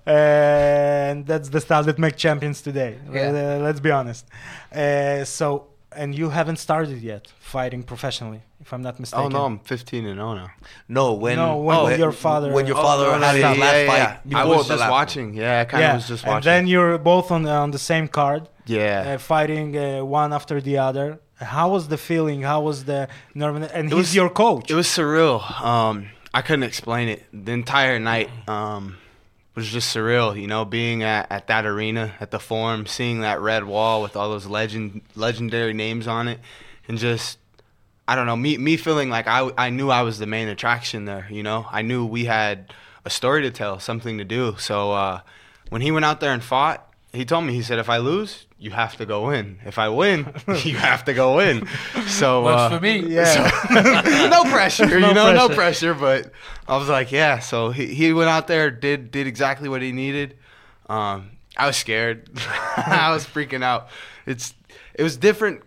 [0.06, 2.98] and that's the style that make champions today.
[3.12, 3.28] Yeah.
[3.58, 4.26] Uh, let's be honest.
[4.74, 9.26] Uh, so, and you haven't started yet fighting professionally, if I'm not mistaken.
[9.26, 10.50] Oh no, I'm 15 and 0 now.
[10.88, 13.58] No, when No, when your father- when your Oh, father no, no, had his last
[13.58, 14.20] yeah, yeah, fight.
[14.26, 14.38] yeah.
[14.38, 15.34] I was just last watching.
[15.34, 16.36] Yeah, I kind of was just watching.
[16.36, 19.14] and then you're both on on the same card, yeah.
[19.14, 21.20] uh, fighting uh, one after the other.
[21.40, 22.42] How was the feeling?
[22.42, 23.62] How was the nerve?
[23.72, 24.70] And he's was- your coach.
[24.70, 25.38] It was surreal.
[25.60, 27.24] Um, I couldn't explain it.
[27.32, 28.98] The entire night um,
[29.54, 30.38] was just surreal.
[30.40, 34.16] You know, being at, at that arena, at the Forum, seeing that red wall with
[34.16, 36.40] all those legend legendary names on it,
[36.88, 37.38] and just
[38.06, 41.04] I don't know me me feeling like I I knew I was the main attraction
[41.04, 41.26] there.
[41.30, 42.72] You know, I knew we had
[43.04, 44.56] a story to tell, something to do.
[44.58, 45.20] So uh,
[45.70, 48.46] when he went out there and fought, he told me he said if I lose.
[48.60, 49.60] You have to go in.
[49.64, 50.34] If I win,
[50.64, 51.66] you have to go in.
[52.08, 52.98] So Works uh, for me.
[52.98, 54.28] yeah.
[54.30, 55.54] no pressure, No you know, no pressure.
[55.54, 55.94] pressure.
[55.94, 56.32] But
[56.66, 57.38] I was like, yeah.
[57.38, 60.36] So he, he went out there, did did exactly what he needed.
[60.88, 62.28] Um, I was scared.
[62.76, 63.88] I was freaking out.
[64.26, 64.54] It's
[64.94, 65.62] it was different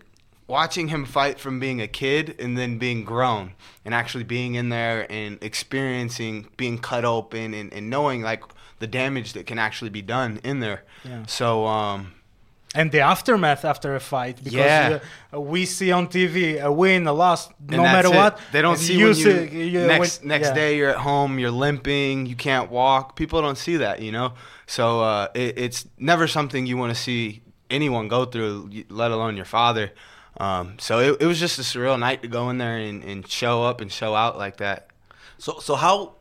[0.48, 3.54] watching him fight from being a kid and then being grown
[3.86, 8.44] and actually being in there and experiencing being cut open and, and knowing like
[8.82, 10.84] the damage that can actually be done in there.
[11.06, 11.26] Yeah.
[11.28, 12.12] So um,
[12.76, 15.00] and the aftermath after a fight because Yeah.
[15.34, 18.18] uh, we see on TV a win, a loss, no And that's matter it.
[18.18, 18.40] what.
[18.52, 20.54] They don't And see when you, see- you- next when- next yeah.
[20.62, 23.16] day you're at home, you're limping, you can't walk.
[23.16, 24.34] People don't see that, you know.
[24.68, 29.36] So uh, it, it's never something you want to see anyone go through, let alone
[29.36, 29.92] your father.
[30.38, 33.28] Um, so it, it was just a surreal night to go in there and, and
[33.28, 34.88] show up and show out like that.
[35.38, 36.16] So so how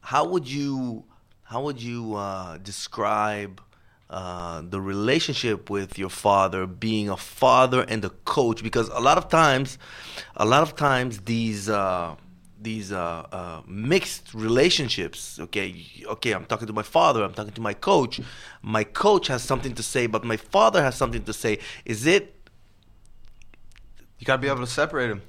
[0.00, 1.04] how would you
[1.48, 3.62] how would you uh, describe
[4.10, 8.62] uh, the relationship with your father being a father and a coach?
[8.62, 9.78] Because a lot of times,
[10.36, 11.68] a lot of times these.
[11.68, 12.16] Uh,
[12.60, 15.38] these uh, uh, mixed relationships.
[15.38, 15.76] Okay,
[16.06, 16.32] okay.
[16.32, 17.22] I'm talking to my father.
[17.22, 18.20] I'm talking to my coach.
[18.62, 21.60] My coach has something to say, but my father has something to say.
[21.84, 22.34] Is it?
[24.18, 25.22] You got to be able to separate them.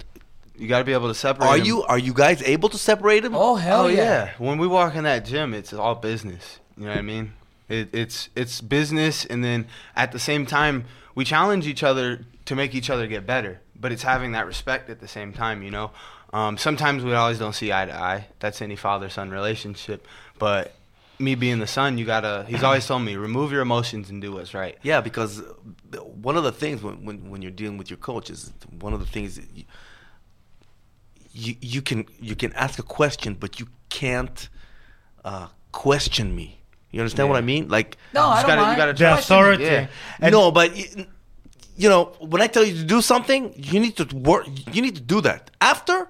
[0.60, 1.48] You got to be able to separate.
[1.48, 1.66] Are 'em.
[1.66, 3.34] you are you guys able to separate them?
[3.36, 3.98] Oh hell oh yeah.
[3.98, 4.30] yeah.
[4.38, 6.60] When we walk in that gym, it's all business.
[6.78, 7.34] You know what I mean?
[7.70, 10.86] It, it's it's business, and then at the same time,
[11.16, 13.62] we challenge each other to make each other get better.
[13.80, 15.64] But it's having that respect at the same time.
[15.64, 15.92] You know,
[16.34, 18.28] um, sometimes we always don't see eye to eye.
[18.40, 20.06] That's any father son relationship.
[20.38, 20.74] But
[21.20, 22.46] me being the son, you gotta.
[22.48, 24.78] He's always told me remove your emotions and do what's right.
[24.82, 25.42] Yeah, because
[26.22, 29.00] one of the things when, when, when you're dealing with your coach is one of
[29.00, 29.66] the things that you,
[31.32, 34.50] you you can you can ask a question, but you can't
[35.26, 36.62] uh, question me.
[36.92, 37.68] You understand what I mean?
[37.70, 38.78] Like No, I just don't gotta- you mind.
[38.78, 39.64] gotta the authority.
[39.64, 39.88] Yeah.
[40.20, 40.76] And no, but
[41.78, 44.48] you know when I tell you to do something, you need to work.
[44.74, 46.08] You need to do that after.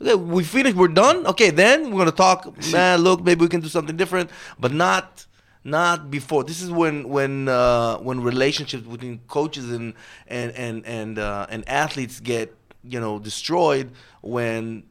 [0.00, 0.74] Okay, we finish.
[0.74, 1.26] We're done.
[1.26, 2.54] Okay, then we're gonna talk.
[2.72, 5.26] Man, look, maybe we can do something different, but not
[5.64, 6.44] not before.
[6.44, 9.94] This is when when uh, when relationships between coaches and
[10.28, 12.54] and and and uh, and athletes get
[12.92, 13.90] you know destroyed
[14.22, 14.82] when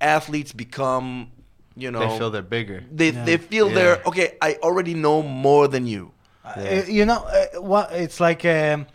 [0.00, 1.30] athletes become
[1.76, 2.84] you know They feel they're bigger.
[2.90, 3.24] they, Yeah.
[3.24, 3.74] they feel Yeah.
[3.74, 4.28] they're okay.
[4.42, 6.10] I already know more than you.
[6.44, 8.86] Uh, you know uh, what it's like um,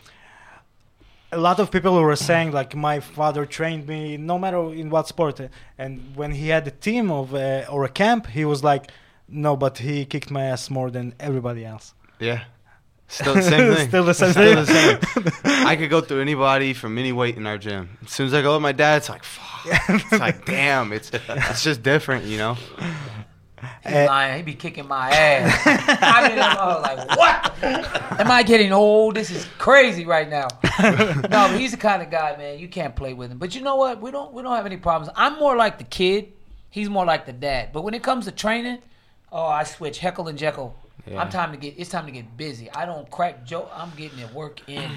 [1.30, 5.06] a lot of people were saying like my father trained me no matter in what
[5.08, 5.48] sport uh,
[5.78, 8.90] and when he had a team of uh, or a camp he was like
[9.28, 12.40] no but he kicked my ass more than everybody else Yeah.
[13.12, 13.88] Still the same thing.
[13.88, 15.00] Still the same Still thing.
[15.24, 15.32] the same.
[15.66, 17.98] I could go through anybody from any weight in our gym.
[18.04, 19.66] As soon as I go with my dad, it's like, fuck.
[19.90, 20.92] It's like, damn.
[20.92, 22.54] It's it's just different, you know.
[23.84, 24.36] He's Uh, lying.
[24.38, 25.62] He be kicking my ass.
[26.02, 28.18] I mean, I'm like, what?
[28.20, 29.14] Am I getting old?
[29.14, 30.48] This is crazy right now.
[30.82, 32.58] no, but he's the kind of guy, man.
[32.58, 33.38] You can't play with him.
[33.38, 34.00] But you know what?
[34.00, 34.32] We don't.
[34.32, 35.12] We don't have any problems.
[35.16, 36.32] I'm more like the kid.
[36.70, 37.72] He's more like the dad.
[37.72, 38.78] But when it comes to training,
[39.30, 40.74] oh, I switch Heckle and Jekyll.
[41.06, 41.20] Yeah.
[41.20, 41.74] I'm time to get.
[41.78, 42.70] It's time to get busy.
[42.70, 43.70] I don't crack joke.
[43.74, 44.90] I'm getting it work in.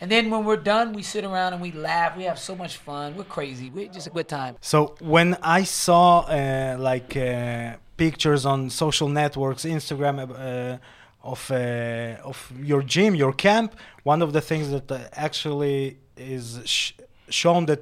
[0.00, 2.16] And then when we're done, we sit around and we laugh.
[2.16, 3.14] We have so much fun.
[3.16, 3.70] We're crazy.
[3.70, 4.56] We're just a good time.
[4.60, 10.78] So when I saw uh, like uh, pictures on social networks, Instagram, uh,
[11.22, 16.60] of uh, of your gym, your camp, one of the things that uh, actually is
[16.64, 16.92] sh-
[17.28, 17.80] shown that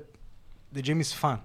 [0.72, 1.41] the gym is fun.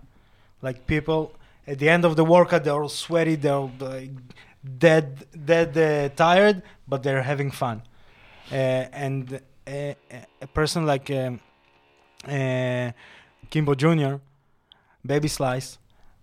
[0.62, 1.32] Like people
[1.68, 4.02] at the end of the workout, they're all sweaty, they're all, uh,
[4.78, 7.82] dead, dead uh, tired, but they're having fun.
[8.52, 9.94] Uh, and uh,
[10.42, 11.40] a person like um,
[12.28, 12.92] uh,
[13.50, 14.16] Kimbo Jr.,
[15.06, 15.78] Baby Slice,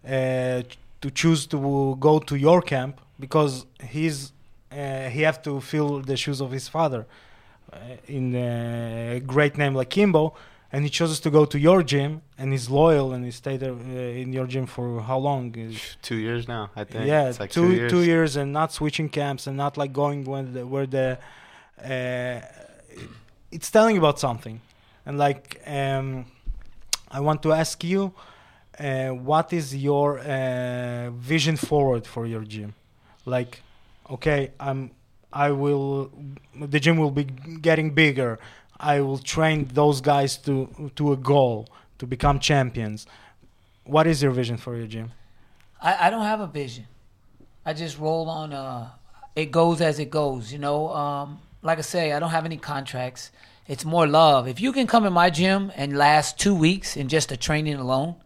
[0.05, 0.63] uh,
[1.01, 4.33] to choose to go to your camp because he's
[4.71, 7.07] he have to fill the shoes of his father
[8.07, 10.35] in a great name like Kimbo,
[10.73, 13.73] and he chooses to go to your gym and he's loyal and he stayed there,
[13.75, 15.53] uh, in your gym for how long?
[16.01, 17.07] Two years now, I think.
[17.07, 17.91] yeah, it's like two two, years.
[17.93, 21.19] two years and not switching camps and not like going when the, where the
[21.85, 22.41] uh,
[23.51, 24.61] it's telling about something,
[25.05, 26.27] and like um,
[27.11, 28.15] I want to ask you,
[28.79, 32.75] uh, what is your uh, vision forward for your gym?
[33.27, 33.63] Like,
[34.11, 34.91] okay, I'm
[35.33, 36.11] I will
[36.59, 38.39] the gym will be getting bigger.
[38.83, 41.69] I will train those guys to to a goal
[41.99, 43.07] to become champions.
[43.85, 45.13] What is your vision for your gym?
[45.81, 46.87] I, I don't have a vision.
[47.65, 48.53] I just roll on.
[48.53, 48.91] Uh,
[49.37, 50.53] it goes as it goes.
[50.53, 53.31] You know, um, like I say, I don't have any contracts.
[53.69, 54.49] It's more love.
[54.49, 57.75] If you can come in my gym and last two weeks in just a training
[57.75, 58.17] alone,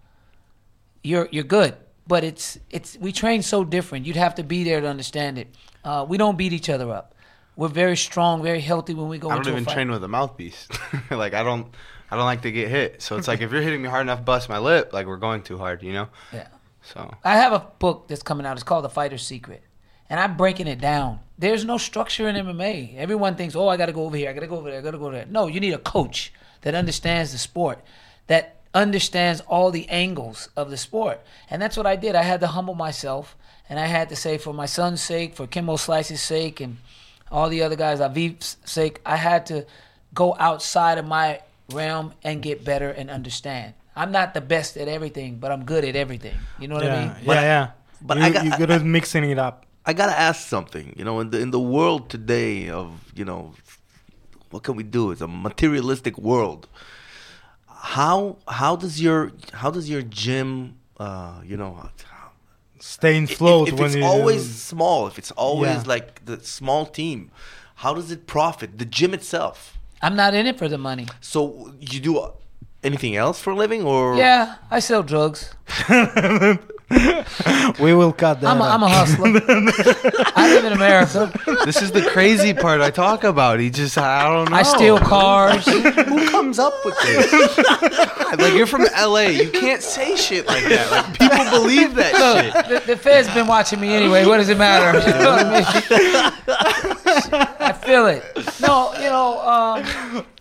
[1.05, 1.77] you're you're good.
[2.07, 4.07] But it's it's we train so different.
[4.07, 5.49] You'd have to be there to understand it.
[5.85, 7.15] Uh, we don't beat each other up.
[7.57, 10.69] We're very strong, very healthy when we go I don't even train with a mouthpiece.
[11.11, 11.75] like I don't,
[12.11, 13.03] I don't like to get hit.
[13.03, 14.93] So it's like if you're hitting me hard enough, bust my lip.
[14.93, 16.09] Like we're going too hard, you know.
[16.33, 16.49] Yeah.
[16.83, 18.57] So I have a book that's coming out.
[18.57, 19.63] It's called The Fighter's Secret.
[20.09, 21.21] And I'm breaking it down.
[21.39, 22.97] There's no structure in MMA.
[22.97, 24.31] Everyone thinks, oh, I got to go over here.
[24.31, 24.79] I got to go over there.
[24.79, 25.27] I got to go there.
[25.27, 26.33] No, you need a coach
[26.63, 27.81] that understands the sport,
[28.29, 31.21] that understands all the angles of the sport.
[31.51, 32.15] And that's what I did.
[32.15, 33.37] I had to humble myself.
[33.69, 36.77] And I had to say, for my son's sake, for Kimbo Slice's sake, and
[37.31, 39.67] all the other guys, Aviv's sake, I had to
[40.15, 41.41] go outside of my
[41.73, 43.75] realm and get better and understand.
[43.95, 46.35] I'm not the best at everything, but I'm good at everything.
[46.59, 47.25] You know what I yeah, mean?
[47.25, 47.71] yeah, yeah.
[48.03, 49.65] but you, I got- you're good at mixing it up.
[49.89, 50.95] I gotta ask something.
[50.99, 53.55] You know, in the in the world today of you know,
[54.51, 55.13] what can we do?
[55.13, 56.69] It's a materialistic world.
[57.69, 61.89] How how does your how does your gym uh you know
[62.87, 65.95] Stay in if, float if when it's you always small if it's always Yeah.
[65.95, 67.31] like the small team
[67.83, 69.59] how does it profit the gym itself
[70.03, 71.07] I'm not in it for the money.
[71.21, 72.13] so you do
[72.83, 75.41] anything else for a living or Yeah, I sell drugs.
[76.89, 78.47] we will cut that.
[78.47, 78.75] I'm a, out.
[78.75, 79.27] I'm a hustler.
[80.37, 81.33] I live in America.
[81.65, 83.59] this is the crazy part I talk about.
[83.59, 84.57] He just, I don't know.
[84.57, 85.67] I steal cars.
[85.67, 87.57] Who comes up with this?
[87.57, 89.31] God, like you're from LA.
[89.31, 90.89] You can't say shit like that.
[90.93, 92.53] Like people believe that shit.
[92.69, 94.25] The, the Fed's been watching me anyway.
[94.25, 94.97] What does it matter?
[95.07, 95.65] You know what I mean?
[97.61, 98.23] I feel it.
[98.61, 99.85] No, you know, um,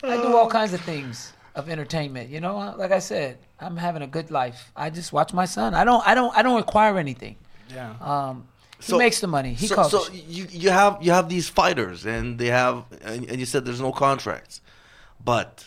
[0.03, 2.29] I do all kinds of things of entertainment.
[2.29, 4.71] You know, like I said, I'm having a good life.
[4.75, 5.73] I just watch my son.
[5.73, 7.35] I don't, I don't, I don't require anything.
[7.73, 7.93] yeah.
[8.01, 8.47] Um,
[8.79, 9.53] he So- makes the money.
[9.53, 9.91] He so, calls.
[9.91, 13.63] so you you have you have these fighters and they have and, and you said
[13.65, 14.59] there's no contracts
[15.23, 15.65] but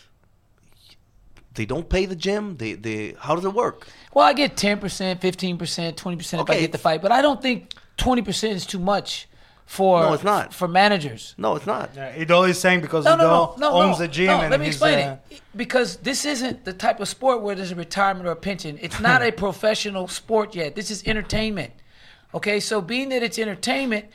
[1.55, 4.79] they don't pay the gym they they how does it work Well, I get ten
[4.79, 8.21] percent, fifteen percent, twenty percent if I get the fight, but I don't think twenty
[8.21, 9.27] percent is too much
[9.69, 10.51] for No, it's not.
[10.51, 11.35] for managers.
[11.37, 14.07] no it's not Yeah, Ido is saying because No, Ido no, no, no, owns no,
[14.07, 15.41] the gym no, and let me explain uh, it.
[15.55, 18.79] Because this isn't the type of sport where there's a retirement or a pension.
[18.81, 20.73] It's not a professional sport yet.
[20.75, 21.71] This is entertainment.
[22.33, 24.07] Okay, so being that it's entertainment,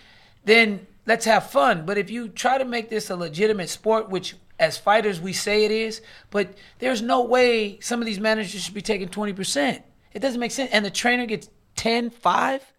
[0.44, 1.86] then let's have fun.
[1.86, 5.64] But if you try to make this a legitimate sport, which as fighters we say
[5.64, 6.00] it is,
[6.32, 9.82] but there's no way some of these managers should be taking 20%.
[10.12, 10.72] It doesn't make sense.
[10.72, 12.72] And the trainer gets 10, 5?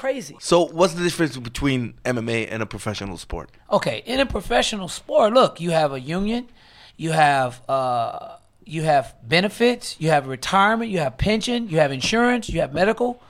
[0.00, 0.36] It's crazy.
[0.40, 5.32] so what's the difference between MMA and a professional sport Okay, in a professional sport,
[5.34, 6.48] look, you have a union,
[6.96, 12.48] you have uh, you have benefits, you have retirement, you have pension, you have insurance,
[12.48, 13.20] you have medical.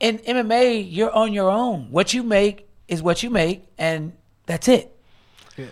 [0.00, 1.90] In MMA, you're on your own.
[1.90, 4.12] What you make is what you make, and
[4.44, 4.92] that's it.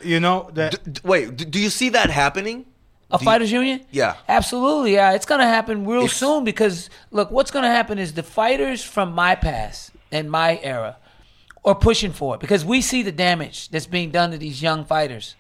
[0.03, 2.65] you know that D- d- wait d- do you see that happening
[3.11, 3.81] A Do you- fighters union?
[3.91, 4.15] Yeah.
[4.29, 4.95] Absolutely.
[4.95, 8.15] Yeah, it's going to happen real It's- soon because look, what's going to happen is
[8.15, 10.97] the fighters from my past and my era
[11.63, 14.85] or pushing for it because we see the damage that's being done to these young
[14.85, 15.35] fighters.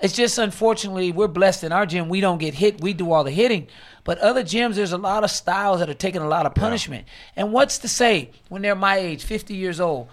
[0.00, 2.08] It's just unfortunately we're blessed in our gym.
[2.08, 2.80] We don't get hit.
[2.80, 3.66] We do all the hitting.
[4.04, 7.06] But other gyms, there's a lot of styles that are taking a lot of punishment.
[7.34, 10.08] And what's to say when they're my age, 50 years old,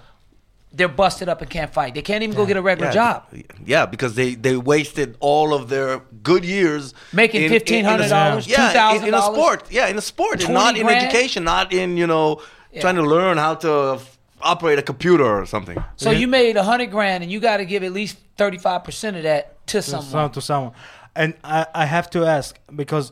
[0.74, 1.94] they're busted up and can't fight.
[1.94, 3.24] They can't even go get a regular yeah, job.
[3.66, 7.90] yeah because they they wasted all of their good years Making in- in- in a-
[7.90, 11.44] $1,500, yeah in, in a sport yeah in a sport and 20 not in education
[11.46, 12.42] not in you know
[12.76, 12.82] Yeah.
[12.82, 14.00] trying to learn how to
[14.42, 17.66] operate a computer or something So you made a hundred grand, and you got to
[17.66, 20.12] give at least thirty five percent of that to to someone.
[20.12, 20.74] some- to someone.
[21.16, 23.12] And I, I have to ask because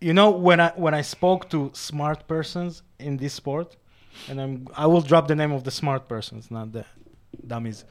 [0.00, 3.76] you know when I when I spoke to smart persons in this sport,
[4.28, 6.84] and I'm I will drop the name of the smart persons, not the
[7.46, 7.84] dummies.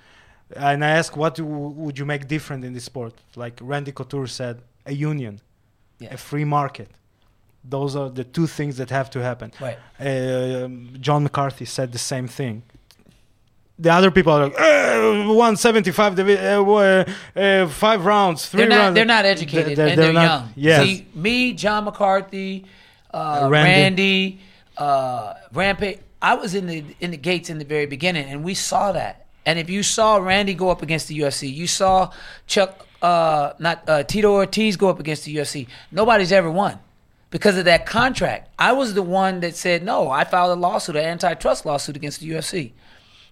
[0.55, 3.13] And I ask, what do, would you make different in this sport?
[3.37, 4.55] Like Randy Couture said,
[4.85, 5.39] a union,
[5.99, 6.13] Yeah.
[6.13, 6.89] a free market.
[7.63, 9.51] Those are the two things that have to happen.
[9.59, 9.77] Right.
[9.99, 12.63] Um John McCarthy said the same thing.
[13.79, 17.05] The other people are like, eh, 175, uh, uh,
[17.35, 18.75] uh, five rounds, 3 They're not.
[18.77, 18.95] rounds.
[18.95, 20.53] They're not educated They're- and they're, they're young.
[20.55, 20.85] yes.
[20.85, 22.65] See, me, John McCarthy,
[23.11, 23.71] uh, Randy.
[23.81, 24.39] Randy,
[24.77, 25.99] uh, Rampage.
[26.21, 29.25] I was in the in the gates in the very beginning, and we saw that.
[29.47, 32.11] And if you saw Randy go up against the UFC, you saw
[32.45, 35.65] Chuck, uh, not uh, Tito Ortiz go up against the UFC.
[35.91, 36.77] Nobody's ever won
[37.31, 38.49] because of that contract.
[38.59, 40.09] I was the one that said no.
[40.09, 42.73] I filed a lawsuit, an antitrust lawsuit against the UFC.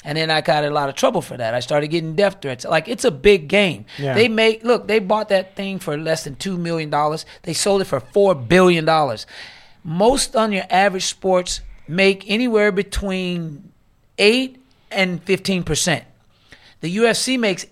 [0.03, 1.53] And then I got in a lot of trouble for that.
[1.53, 2.63] I started getting death threats.
[2.63, 3.85] Like it's a big game.
[3.97, 4.15] Yeah.
[4.15, 4.87] They make look.
[4.87, 7.25] They bought that thing for less than two million dollars.
[7.43, 9.27] They sold it for four billion dollars.
[9.83, 13.73] Most on your average sports make anywhere between
[14.17, 16.05] eight and fifteen percent.
[16.79, 17.65] The UFC makes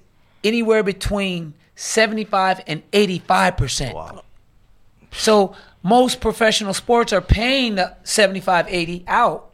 [0.44, 3.96] anywhere between seventy-five and eighty-five percent.
[3.96, 4.24] Wow.
[5.12, 5.56] So
[5.88, 9.52] most professional sports are paying the 75, 80 out,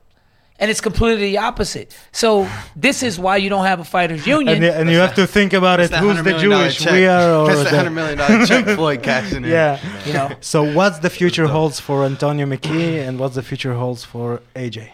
[0.60, 1.96] and it's completely the opposite.
[2.12, 4.56] So this is why you don't have a fighters union.
[4.56, 5.92] and, and you have to think about it.
[5.92, 6.78] Who's the Jewish?
[6.80, 6.94] check.
[6.94, 9.52] We are, or That's the the- hundred million dollar check Floyd cashing in.
[9.52, 9.80] Yeah.
[10.06, 14.04] you know, So what's the future holds for Antonio McKee, and what's the future holds
[14.04, 14.90] for AJ?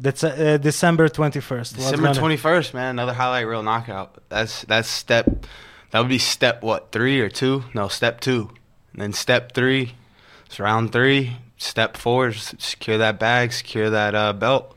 [0.00, 1.76] That's uh, December twenty first.
[1.76, 2.90] December twenty first, man.
[2.90, 4.18] Another highlight reel knockout.
[4.28, 5.46] That's that's step.
[5.92, 7.64] That would be step what three or two?
[7.74, 8.50] No, step two.
[8.94, 9.92] And then step three,
[10.46, 11.36] it's round three.
[11.58, 14.76] Step four is secure that bag, secure that uh, belt.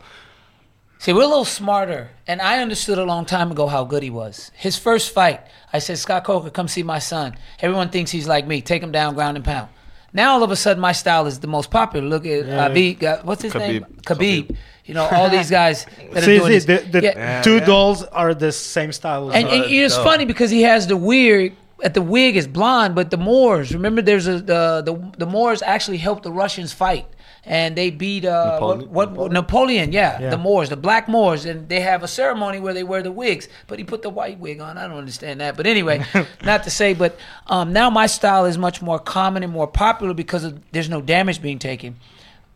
[0.99, 4.09] see, we're a little smarter, and I understood a long time ago how good he
[4.09, 4.51] was.
[4.55, 5.41] His first fight,
[5.73, 7.35] I said, Scott Coker, come see my son.
[7.59, 8.61] Everyone thinks he's like me.
[8.61, 9.69] Take him down, ground and pound.
[10.13, 12.07] Now all of a sudden, my style is the most popular.
[12.07, 12.67] Look at Yeah.
[12.67, 12.99] Habib.
[12.99, 13.83] got- What's his name?
[14.03, 14.47] Khabib.
[14.47, 14.55] Khabib.
[14.85, 16.83] You know, all these guys that are See, doing see, this.
[16.85, 17.41] the, the Yeah.
[17.41, 17.65] two yeah.
[17.65, 19.29] dolls are the same style.
[19.29, 20.05] As And, and it's dope.
[20.05, 21.55] funny because he has the wig.
[21.83, 23.73] At the wig is blonde, but the Moors.
[23.73, 27.05] Remember, there's a the the, the Moors actually helped the Russians fight,
[27.45, 28.91] and they beat uh, Napoleon?
[28.91, 29.91] what, what Napoleon?
[29.91, 30.29] yeah, Yeah.
[30.31, 33.47] the Moors, the black Moors, and they have a ceremony where they wear the wigs.
[33.67, 34.79] But he put the white wig on.
[34.79, 35.55] I don't understand that.
[35.55, 36.03] But anyway,
[36.43, 37.15] not to say, but
[37.45, 40.99] um, now my style is much more common and more popular because of, there's no
[41.01, 41.97] damage being taken.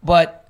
[0.03, 0.49] But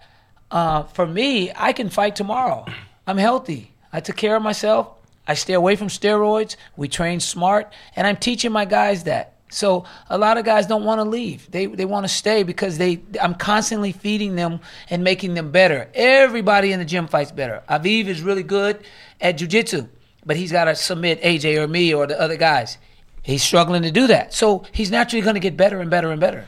[0.50, 2.66] uh, for me, I can fight tomorrow.
[3.06, 3.74] I'm healthy.
[3.92, 4.88] I took care of myself.
[5.28, 6.56] I stay away from steroids.
[6.76, 9.36] We train smart, and I'm teaching my guys that.
[9.52, 11.52] So a lot of guys don't want to leave.
[11.52, 15.90] They they want to stay because they I'm constantly feeding them and making them better.
[15.94, 17.62] Everybody in the gym fights better.
[17.70, 18.84] Aviv is really good
[19.20, 19.90] at jujitsu,
[20.26, 22.78] but he's got to submit AJ or me or the other guys.
[23.24, 24.34] He's struggling to do that.
[24.34, 26.48] So he's naturally going to get better and better and better.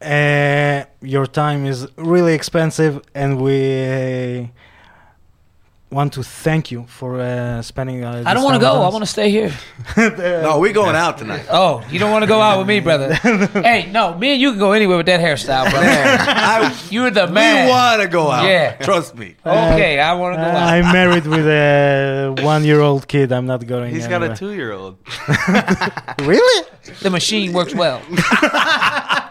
[0.00, 4.52] Uh, your time is really expensive, and we
[5.90, 8.02] want to thank you for uh, spending.
[8.02, 8.82] Uh, I don't want to go.
[8.82, 9.52] I want to stay here.
[9.96, 11.46] No, we're going out tonight.
[11.50, 13.14] Oh, you don't want to go out with me, brother?
[13.70, 15.86] hey, no, me and you can go anywhere with that hairstyle, brother.
[15.88, 17.32] I, You're the man.
[17.32, 17.68] we man.
[17.68, 18.44] want to go out.
[18.44, 18.76] Yeah.
[18.76, 19.36] Trust me.
[19.44, 20.68] Okay, I want to go out.
[20.68, 23.32] I'm married with a one-year-old kid.
[23.32, 23.94] I'm not going.
[23.94, 24.98] He's got a two year old.
[26.18, 26.66] Really?
[27.00, 28.00] The machine works well,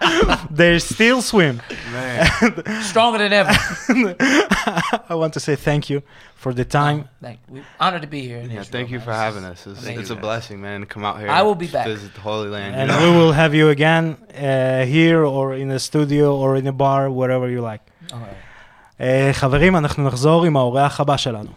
[0.50, 1.60] They still swim.
[1.92, 2.26] Man.
[2.82, 3.50] stronger than ever.
[5.08, 6.02] I want to say thank you
[6.34, 7.08] for the time.
[7.22, 8.38] Thank, we honored to be here.
[8.38, 9.06] in Yeah, Israel, thank you man.
[9.06, 9.66] for having us.
[9.66, 10.22] It's, Thank it's you, a man.
[10.22, 11.28] blessing, man, to come out here.
[11.28, 11.86] I will be back.
[11.86, 12.74] Visit the Holy Land.
[12.74, 13.12] And you know?
[13.12, 17.10] we will have you again uh, here or in a studio or in a bar,
[17.10, 17.82] wherever you like.
[18.12, 18.36] All right.
[19.00, 21.50] Uh, חברים, אנחנו נחזור עם האורח הבא שלנו.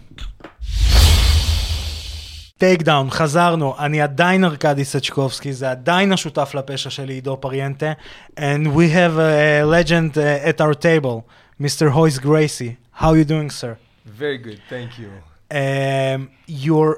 [2.58, 7.92] טייק דאון, חזרנו, אני עדיין ארקדי סצ'קובסקי, זה עדיין השותף לפשע שלי, עידו פריינטה,
[8.36, 11.24] and we have a legend uh, at our table,
[11.60, 11.94] Mr.
[11.94, 12.76] Royce Gracie.
[13.00, 13.76] How you doing, sir?
[14.06, 15.10] Very good, thank you.
[15.50, 16.96] Um, you're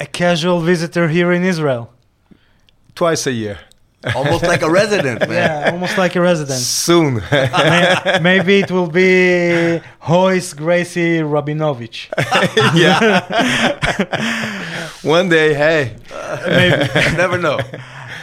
[0.00, 1.84] a casual visitor here in Israel?
[2.94, 3.58] Twice a year.
[4.16, 5.30] Almost like a resident, man.
[5.30, 6.58] Yeah, almost like a resident.
[6.60, 7.14] Soon.
[7.32, 12.08] May- Maybe it will be Royce Gracie Rabinovich.
[12.74, 12.98] yeah.
[15.02, 15.96] One day, hey.
[16.46, 17.16] Maybe.
[17.16, 17.58] Never know.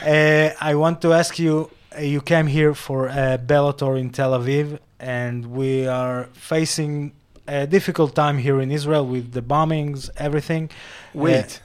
[0.05, 1.69] Uh, I want to ask you.
[1.97, 7.13] uh, You came here for uh, Bellator in Tel Aviv, and we are facing
[7.47, 10.69] a difficult time here in Israel with the bombings, everything.
[11.13, 11.61] Wait.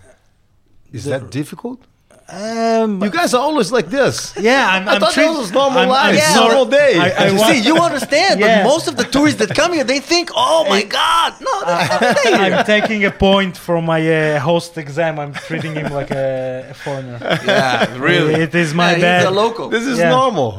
[0.92, 1.80] Is the- that difficult?
[2.26, 4.32] Um, You guys are always like this.
[4.40, 6.40] yeah, I'm, I I'm thought treat- that was normal I'm- life, I'm Yeah.
[6.46, 6.92] normal day.
[6.98, 8.62] I, I You want- see, you understand, Yeah.
[8.62, 12.64] but most of the tourists that come here, they think, "Oh my God, no!" I'm
[12.64, 15.18] taking a point from my uh, host exam.
[15.22, 17.18] I'm treating him like a, a foreigner.
[17.46, 18.34] yeah, really.
[18.46, 19.18] It is my Yeah, bad.
[19.20, 19.68] He's a local.
[19.68, 20.08] This is Yeah.
[20.18, 20.52] normal.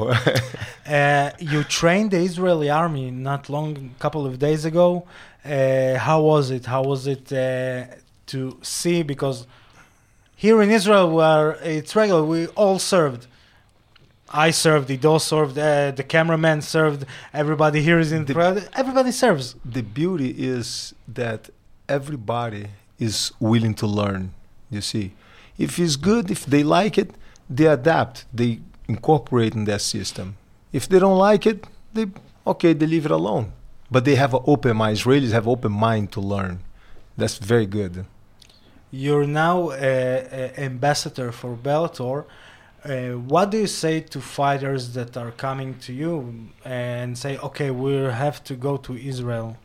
[0.87, 4.89] Uh, you trained the Israeli army not long, a couple of days ago.
[5.43, 6.63] Uh, how was it?
[6.67, 7.85] How was it uh,
[8.27, 9.01] to see?
[9.01, 9.47] Because
[10.35, 13.27] here in Israel, where it's regular, we all served.
[14.29, 14.89] I served.
[14.91, 15.57] Ido served.
[15.57, 17.05] Uh, the cameraman served.
[17.33, 18.67] Everybody here is in the crowd.
[18.73, 19.55] Everybody serves.
[19.63, 21.49] the beauty is that
[21.87, 22.67] everybody
[22.99, 24.33] is willing to learn.
[24.69, 25.13] You see,
[25.57, 27.11] if it's good, if they like it,
[27.49, 28.25] they adapt.
[28.33, 30.37] They incorporate in their system.
[30.73, 32.07] If they don't like it, they
[32.45, 33.53] okay, they leave it alone.
[33.89, 34.97] But they have an open mind.
[34.97, 36.61] Israelis have open mind to learn.
[37.15, 38.05] That's very good.
[38.91, 42.25] You're now uh, uh, ambassador for Bellator.
[42.83, 47.71] Uh, what do you say to fighters that are coming to you and say, "Okay,
[47.71, 49.57] we have to go to Israel"?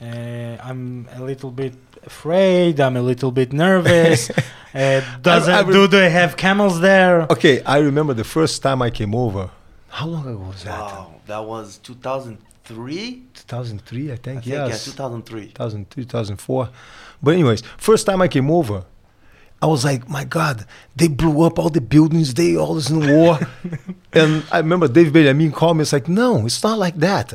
[0.00, 2.80] Uh, I'm a little bit afraid.
[2.80, 4.30] I'm a little bit nervous.
[4.74, 7.26] uh, does I it, do they have camels there?
[7.30, 9.50] Okay, I remember the first time I came over.
[9.88, 10.78] How long ago was that?
[10.78, 13.22] Wow, that was 2003.
[13.32, 14.38] 2003, I think.
[14.38, 14.86] I think yes.
[14.86, 15.46] yeah, 2003.
[15.48, 16.68] 2003, 2004.
[17.22, 18.84] But anyways, first time I came over,
[19.62, 22.34] I was like, my God, they blew up all the buildings.
[22.34, 23.38] They all is in war.
[24.12, 25.82] and I remember Dave Benjamin called me.
[25.82, 27.32] It's like, no, it's not like that.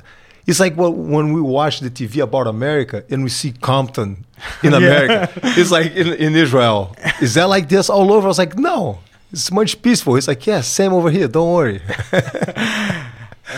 [0.47, 4.25] It's like well, when we watch the TV about America and we see Compton
[4.63, 4.77] in Yeah.
[4.77, 5.31] America.
[5.43, 6.95] It's like in, in Israel.
[7.21, 8.25] Is that like this all over?
[8.25, 8.99] I was like, no,
[9.31, 10.15] it's much peaceful.
[10.15, 11.27] It's like, yeah, same over here.
[11.27, 11.81] Don't worry.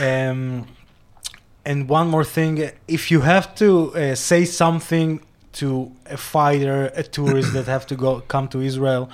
[0.02, 0.68] Um,
[1.66, 5.22] and one more thing, if you have to uh, say something
[5.54, 9.10] to a fighter, a tourist that have to go come to Israel,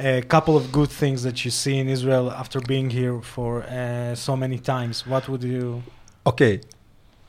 [0.00, 4.14] a couple of good things that you see in Israel after being here for uh,
[4.14, 5.82] so many times, what would you?
[6.26, 6.60] okay,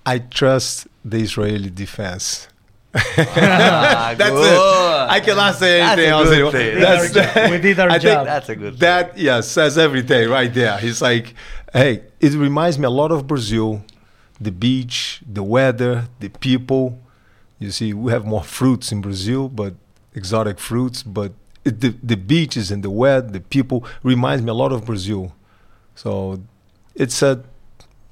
[0.06, 2.48] I trust the Israeli defense.
[2.96, 4.54] Ah, That's good.
[4.54, 5.10] it.
[5.16, 6.52] I cannot say anything a else good anymore.
[6.54, 7.52] We did our That's- job.
[7.52, 8.26] We did our I job.
[8.26, 8.74] That's a good.
[8.74, 8.80] thing.
[8.80, 10.78] That yeah says everything right there.
[10.80, 11.34] He's like,
[11.72, 13.84] hey, it reminds me a lot of Brazil,
[14.42, 17.00] the beach, the weather, the people.
[17.60, 19.74] You see, we have more fruits in Brazil, but
[20.16, 21.04] exotic fruits.
[21.04, 21.32] But
[21.66, 25.34] it, the the beaches and the weather, the people reminds me a lot of Brazil.
[25.96, 26.40] So
[26.96, 27.44] it's a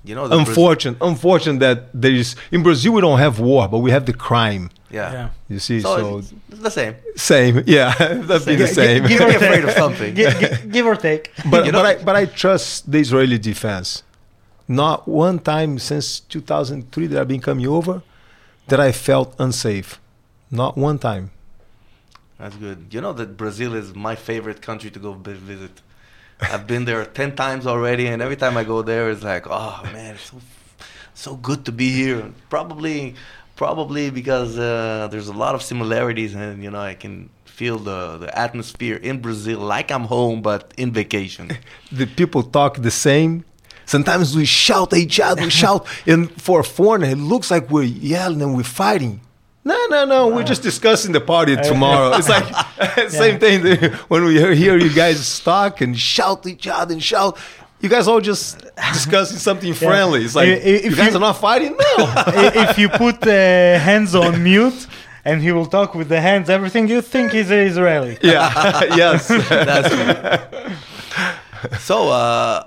[0.04, 3.68] You know, the Braz- unfortunate, unfortunate that there is in Brazil we don't have war,
[3.68, 4.70] but we have the crime.
[4.92, 5.12] yeah.
[5.18, 5.30] Yeah.
[5.54, 6.94] You see, So, so, it's, it's the same.
[7.16, 7.94] same, yeah,
[8.30, 9.04] that's be the Gi- same.
[9.04, 9.70] gi- give Be or afraid take.
[9.70, 10.12] of something.
[10.20, 11.24] Gi- gi- give or take.
[11.54, 13.90] but You know- but I but I trust the Israeli defense.
[14.68, 18.02] Not one time since 2003 that I've been coming over
[18.68, 20.00] that I felt unsafe.
[20.52, 21.32] Not one time.
[22.40, 22.88] That's good.
[22.92, 25.82] You know that Brazil is my favorite country to go visit.
[26.40, 29.82] I've been there ten times already, and every time I go there, it's like, oh
[29.92, 30.38] man, it's so
[31.14, 32.32] so good to be here.
[32.50, 33.16] Probably,
[33.56, 38.18] probably because uh, there's a lot of similarities, and you know I can feel the
[38.18, 41.50] the atmosphere in Brazil like I'm home, but in vacation.
[41.92, 43.44] The people talk the same.
[43.88, 47.72] Sometimes we shout at each other, we shout, and for a foreigner, it looks like
[47.72, 49.22] we're yelling and we're fighting.
[49.64, 50.28] No, no, no.
[50.28, 52.16] We're just discussing the party tomorrow.
[52.18, 52.48] It's like
[53.24, 53.60] same thing
[54.12, 57.38] when we hear, hear you guys talk and shout at each other and shout.
[57.82, 58.64] You guys all just
[58.94, 60.24] discussing something friendly.
[60.26, 61.74] It's like I- i- if you guys you- are not fighting.
[61.78, 61.96] No.
[62.66, 63.32] If you put uh,
[63.90, 64.88] hands on mute
[65.26, 68.18] and he will talk with the hands, everything you think he's Israeli.
[68.22, 68.96] yeah.
[69.02, 69.28] yes.
[69.28, 71.80] That's right.
[71.80, 72.10] so.
[72.10, 72.64] Uh,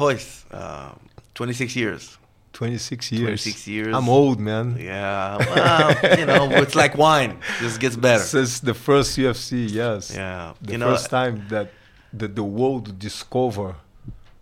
[0.00, 0.92] Royce, uh,
[1.34, 2.18] 26 years.
[2.52, 3.42] 26 years.
[3.42, 3.94] 26 years.
[3.96, 4.76] I'm old, man.
[4.78, 7.38] Yeah, well, you know, it's like wine.
[7.60, 8.22] Just gets better.
[8.22, 10.12] Since the first UFC, yes.
[10.14, 11.70] Yeah, The you know, first time that
[12.12, 13.74] the, the world discover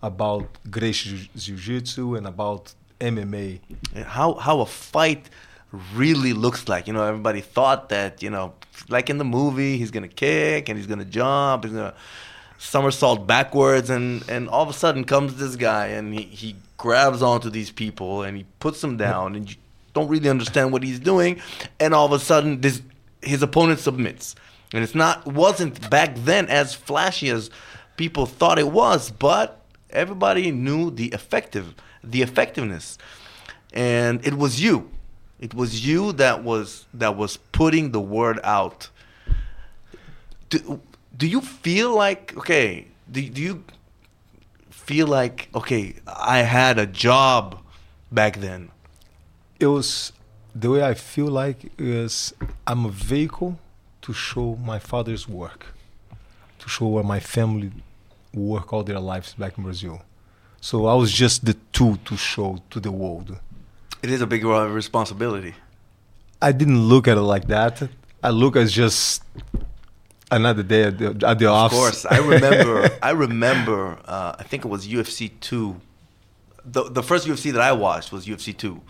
[0.02, 3.60] about Gracie Jiu- Jiu-Jitsu and about MMA.
[4.04, 5.30] how how a fight
[5.94, 6.86] really looks like.
[6.86, 8.52] You know, everybody thought that you know,
[8.88, 11.94] like in the movie, he's gonna kick and he's gonna jump, he's gonna
[12.62, 17.22] somersault backwards, and and all of a sudden comes this guy and he he grabs
[17.22, 19.56] onto these people and he puts them down, and you
[19.94, 21.40] don't really understand what he's doing,
[21.80, 22.80] and all of a sudden this
[23.20, 24.34] his opponent submits,
[24.72, 27.50] and it's not wasn't back then as flashy as
[27.96, 29.60] people thought it was, but
[29.90, 32.96] everybody knew the effective the effectiveness.
[33.74, 34.90] And it was you.
[35.40, 38.88] It was you that was that was putting the word out
[41.16, 43.64] do you feel like okay do, do you
[44.70, 47.58] feel like okay i had a job
[48.10, 48.70] back then
[49.62, 50.12] It was
[50.54, 52.34] the way I feel like is
[52.66, 53.58] I'm a vehicle
[54.02, 55.66] to show my father's work.
[56.58, 57.70] to show where my family
[58.32, 60.02] work all their lives back in Brazil.
[60.60, 63.28] So I was just the tool to show to the world.
[64.02, 65.54] It is a big responsibility.
[66.40, 67.74] I didn't look at it like that.
[68.22, 69.22] I look as just
[70.32, 71.78] another day at the, at the Of office.
[71.78, 72.90] course, I remember.
[73.02, 73.98] I remember.
[74.04, 75.80] Uh, I think it was UFC two.
[76.64, 78.80] The the first UFC that I watched was UFC two,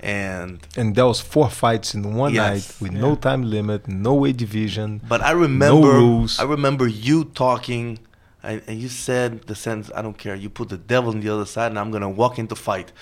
[0.00, 2.50] and and there was four fights in one Yes.
[2.50, 5.00] night with no time limit, no weight division.
[5.08, 5.80] but I remember.
[5.80, 6.38] No rules.
[6.38, 7.98] I remember you talking,
[8.42, 10.34] and, and you said the sentence, "I don't care.
[10.34, 12.92] You put the devil on the other side, and I'm gonna walk into fight."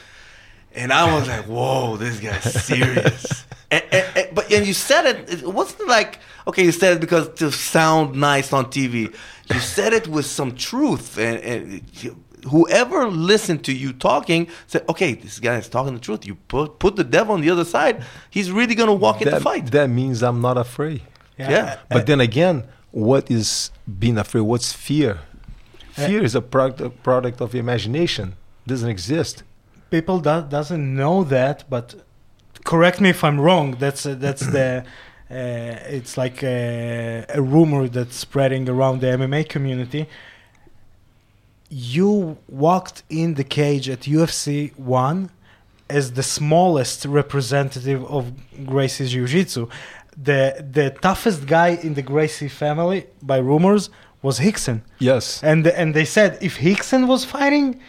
[0.77, 5.07] And I was like, "Whoa, this guy's serious." and, and, and- but and you said
[5.07, 5.43] it.
[5.43, 9.15] It wasn't like okay, you said it because to sound nice on TV.
[9.53, 12.17] You said it with some truth, and, and you-
[12.51, 16.27] whoever listened to you talking said, "Okay, this guy is talking the truth.
[16.27, 18.05] You put put the devil on the other side.
[18.31, 21.01] He's really gonna walk in the fight." that means I'm not afraid.
[21.39, 21.79] Yeah.
[21.91, 24.43] But then again, what is being afraid?
[24.43, 25.21] What's fear?
[25.93, 28.37] Fear is a product, a product of imagination.
[28.67, 29.43] Doesn't exist.
[29.91, 31.95] People do, doesn't know that but
[32.65, 34.85] correct me if i'm wrong that's uh, that's the
[35.31, 35.35] uh,
[35.99, 40.09] it's like a, a rumor that's spreading around the mma community
[41.69, 45.31] you walked in the cage at ufc 1
[45.89, 48.33] as the smallest representative of
[48.65, 49.69] Gracie Jiu-Jitsu.
[50.17, 53.91] The the toughest guy in the Gracie family, by rumors,
[54.23, 54.81] was Rickson.
[54.99, 55.43] Yes.
[55.43, 57.81] And and they said if Rickson was fighting,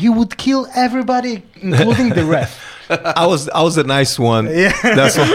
[0.00, 1.34] he would kill everybody,
[1.68, 2.50] including the ref.
[3.22, 4.44] I was I was a nice one.
[4.46, 4.72] Yeah.
[4.98, 5.26] That's why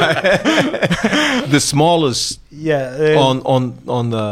[1.56, 2.40] the smallest
[2.70, 3.16] Yeah.
[3.18, 4.28] uh, on on on the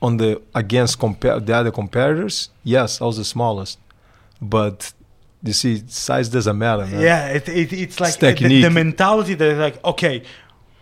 [0.00, 2.36] on the against compare the other competitors.
[2.62, 3.78] Yes, I was the smallest,
[4.40, 4.92] but
[5.46, 7.00] you see, size doesn't matter, man.
[7.00, 10.22] yeah, it, it, it's like It's the, the mentality that like okay,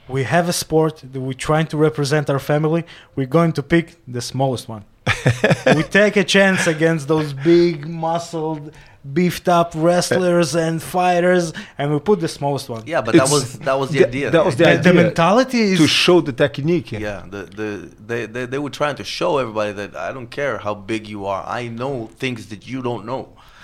[0.08, 2.82] we have a sport that we're trying to represent our family.
[3.16, 4.84] We're going to pick the smallest one.
[5.76, 8.72] we take a chance against those big, muscled,
[9.12, 12.82] beefed up wrestlers and fighters, and we put the smallest one.
[12.86, 14.30] Yeah, but that was that was the that- idea.
[14.30, 16.92] that was the The, the mentality is to show the technique.
[16.92, 20.58] Yeah, the, the they, they they were trying to show everybody that I don't care
[20.58, 21.44] how big you are.
[21.46, 23.22] I know things that you don't know,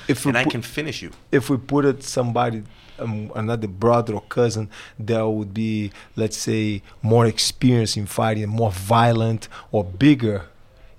[0.08, 1.10] If we and I put- can finish you.
[1.30, 2.64] if we put it somebody
[2.98, 4.68] um, another brother or cousin
[4.98, 10.46] that would be let's say more experienced in fighting more violent or bigger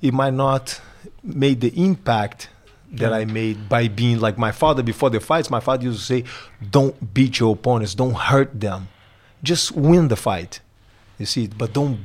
[0.02, 0.82] it might not
[1.24, 2.50] made the impact
[2.92, 5.50] that i made by being like my father before the fights.
[5.50, 6.24] My father used to say
[6.72, 7.94] don't beat your opponents.
[7.94, 8.88] Don't hurt them.
[9.44, 10.60] Just win the fight.
[11.20, 12.00] You see but don't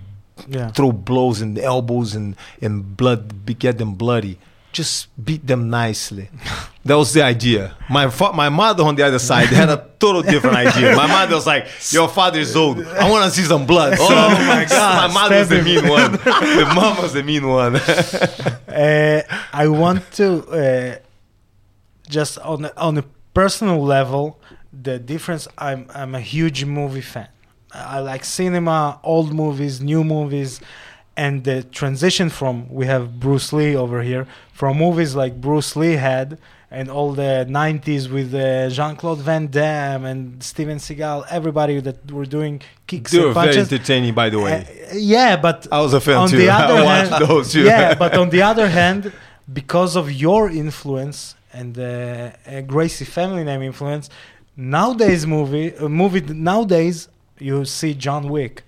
[0.49, 0.71] yeah.
[0.73, 4.39] throw blows and elbows and, and blood get them bloody
[4.75, 6.29] just beat them nicely.
[6.87, 7.75] That was the idea.
[7.89, 10.95] My fa- my mother on the other side had a total different idea.
[10.95, 12.85] My mother was like your father is old.
[12.85, 13.97] I want to see some blood.
[13.99, 15.09] Oh my god.
[15.09, 16.13] my mother was the mean one.
[16.13, 17.81] The mom was the mean one.
[18.75, 19.23] Uh,
[19.53, 20.97] I want to uh,
[22.09, 24.39] just on a, on a personal level,
[24.73, 25.49] the difference.
[25.57, 27.29] I'm I'm a huge movie fan.
[27.73, 30.61] I like cinema, old movies, new movies,
[31.17, 35.93] and the transition from we have Bruce Lee over here from movies like Bruce Lee
[35.93, 36.39] had
[36.71, 42.27] and all the 90s with uh, Jean-Claude Van Damme and Steven Seagal, everybody that were
[42.27, 44.67] doing kicks they were and very entertaining by the way.
[44.91, 46.37] Uh, yeah, but i was a fan on too.
[46.45, 47.63] The other i watched hand, those too.
[47.63, 49.13] yeah, but on the other hand,
[49.53, 54.11] because of your influence and the uh, Gracie family name influence,
[54.57, 57.09] nowadays movie uh, movie nowadays
[57.39, 58.63] you see John Wick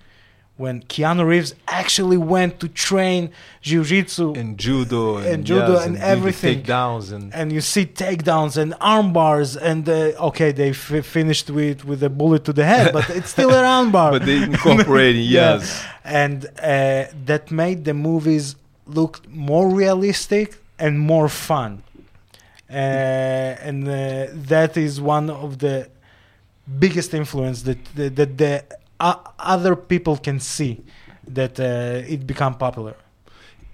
[0.57, 3.29] when Keanu Reeves actually went to train
[3.61, 6.63] jiu-jitsu and judo and, And judo yes, and the everything.
[6.63, 11.47] takedowns and and you see takedowns and arm bars and uh, okay they f- finished
[11.59, 14.37] with with a bullet to the head but it's still an arm bar but they
[14.51, 15.53] incorporating Yeah.
[15.57, 15.85] yes
[16.21, 18.55] and uh, that made the movies
[18.99, 19.13] look
[19.51, 20.47] more realistic
[20.79, 21.83] and more fun.
[22.69, 23.93] Uh, and uh,
[24.49, 25.89] that is one of the
[26.79, 28.63] biggest influence that that, that the
[28.99, 30.83] uh, other people can see
[31.27, 32.95] that uh, it become popular.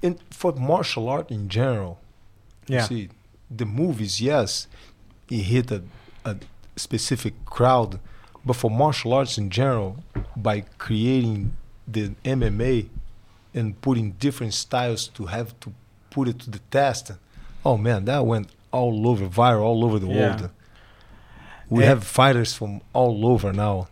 [0.02, 1.98] in for martial art in general
[2.68, 3.10] Yeah, You see,
[3.60, 4.68] the movies, yes,
[5.30, 5.82] it hit a,
[6.26, 6.36] a
[6.76, 8.00] specific crowd,
[8.45, 9.91] but for martial arts in general,
[10.36, 11.52] by creating
[11.94, 12.88] the MMA
[13.54, 15.72] and putting different styles to have to
[16.10, 17.12] put it to the test,
[17.64, 20.20] oh man, that went all over, viral all over the Yeah.
[20.20, 20.50] world.
[21.70, 21.88] We Eh.
[21.88, 23.88] have fighters from all over now,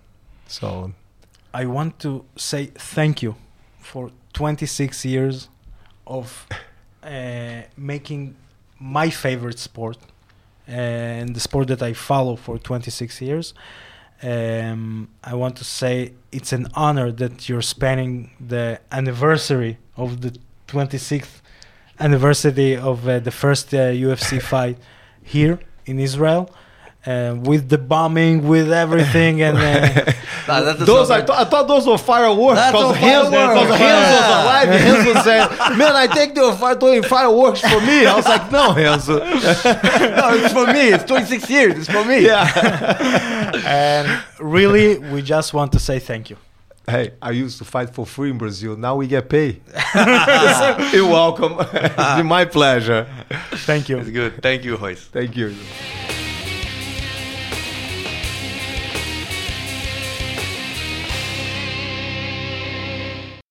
[0.48, 0.92] so
[1.54, 3.36] I want to say thank you
[3.80, 5.50] for 26 years
[6.08, 6.48] of
[7.04, 8.36] uh, making
[8.80, 9.98] my favorite sport
[10.68, 13.54] uh, and the sport that I follow for 26 years.
[14.24, 20.38] Um, I want to say it's an honor that you're spanning the anniversary of the
[20.68, 21.42] 26th
[22.00, 24.78] anniversary of uh, the first uh, UFC fight
[25.24, 26.50] here in Israel.
[27.04, 30.12] Uh, with the bombing, with everything, and uh,
[30.48, 32.60] Nah, Those I, th- I thought those were fireworks.
[32.60, 33.64] That's Because a Hans, firework.
[33.64, 34.70] because Hans was alive.
[34.70, 38.16] and Hans was saying, "Man, I think they were fire- doing fireworks for me." I
[38.16, 40.90] was like, "No, Hans." no, it's for me.
[40.94, 41.74] It's 26 years.
[41.80, 42.24] It's for me.
[42.24, 43.52] yeah.
[43.66, 46.38] and really, we just want to say thank you.
[46.88, 48.76] Hey, I used to fight for free in Brazil.
[48.78, 49.62] Now we get paid.
[50.94, 51.56] You're welcome.
[51.60, 53.08] it's been my pleasure.
[53.66, 53.98] Thank you.
[53.98, 54.42] It's good.
[54.44, 55.06] Thank you, Royce.
[55.06, 55.56] Thank you.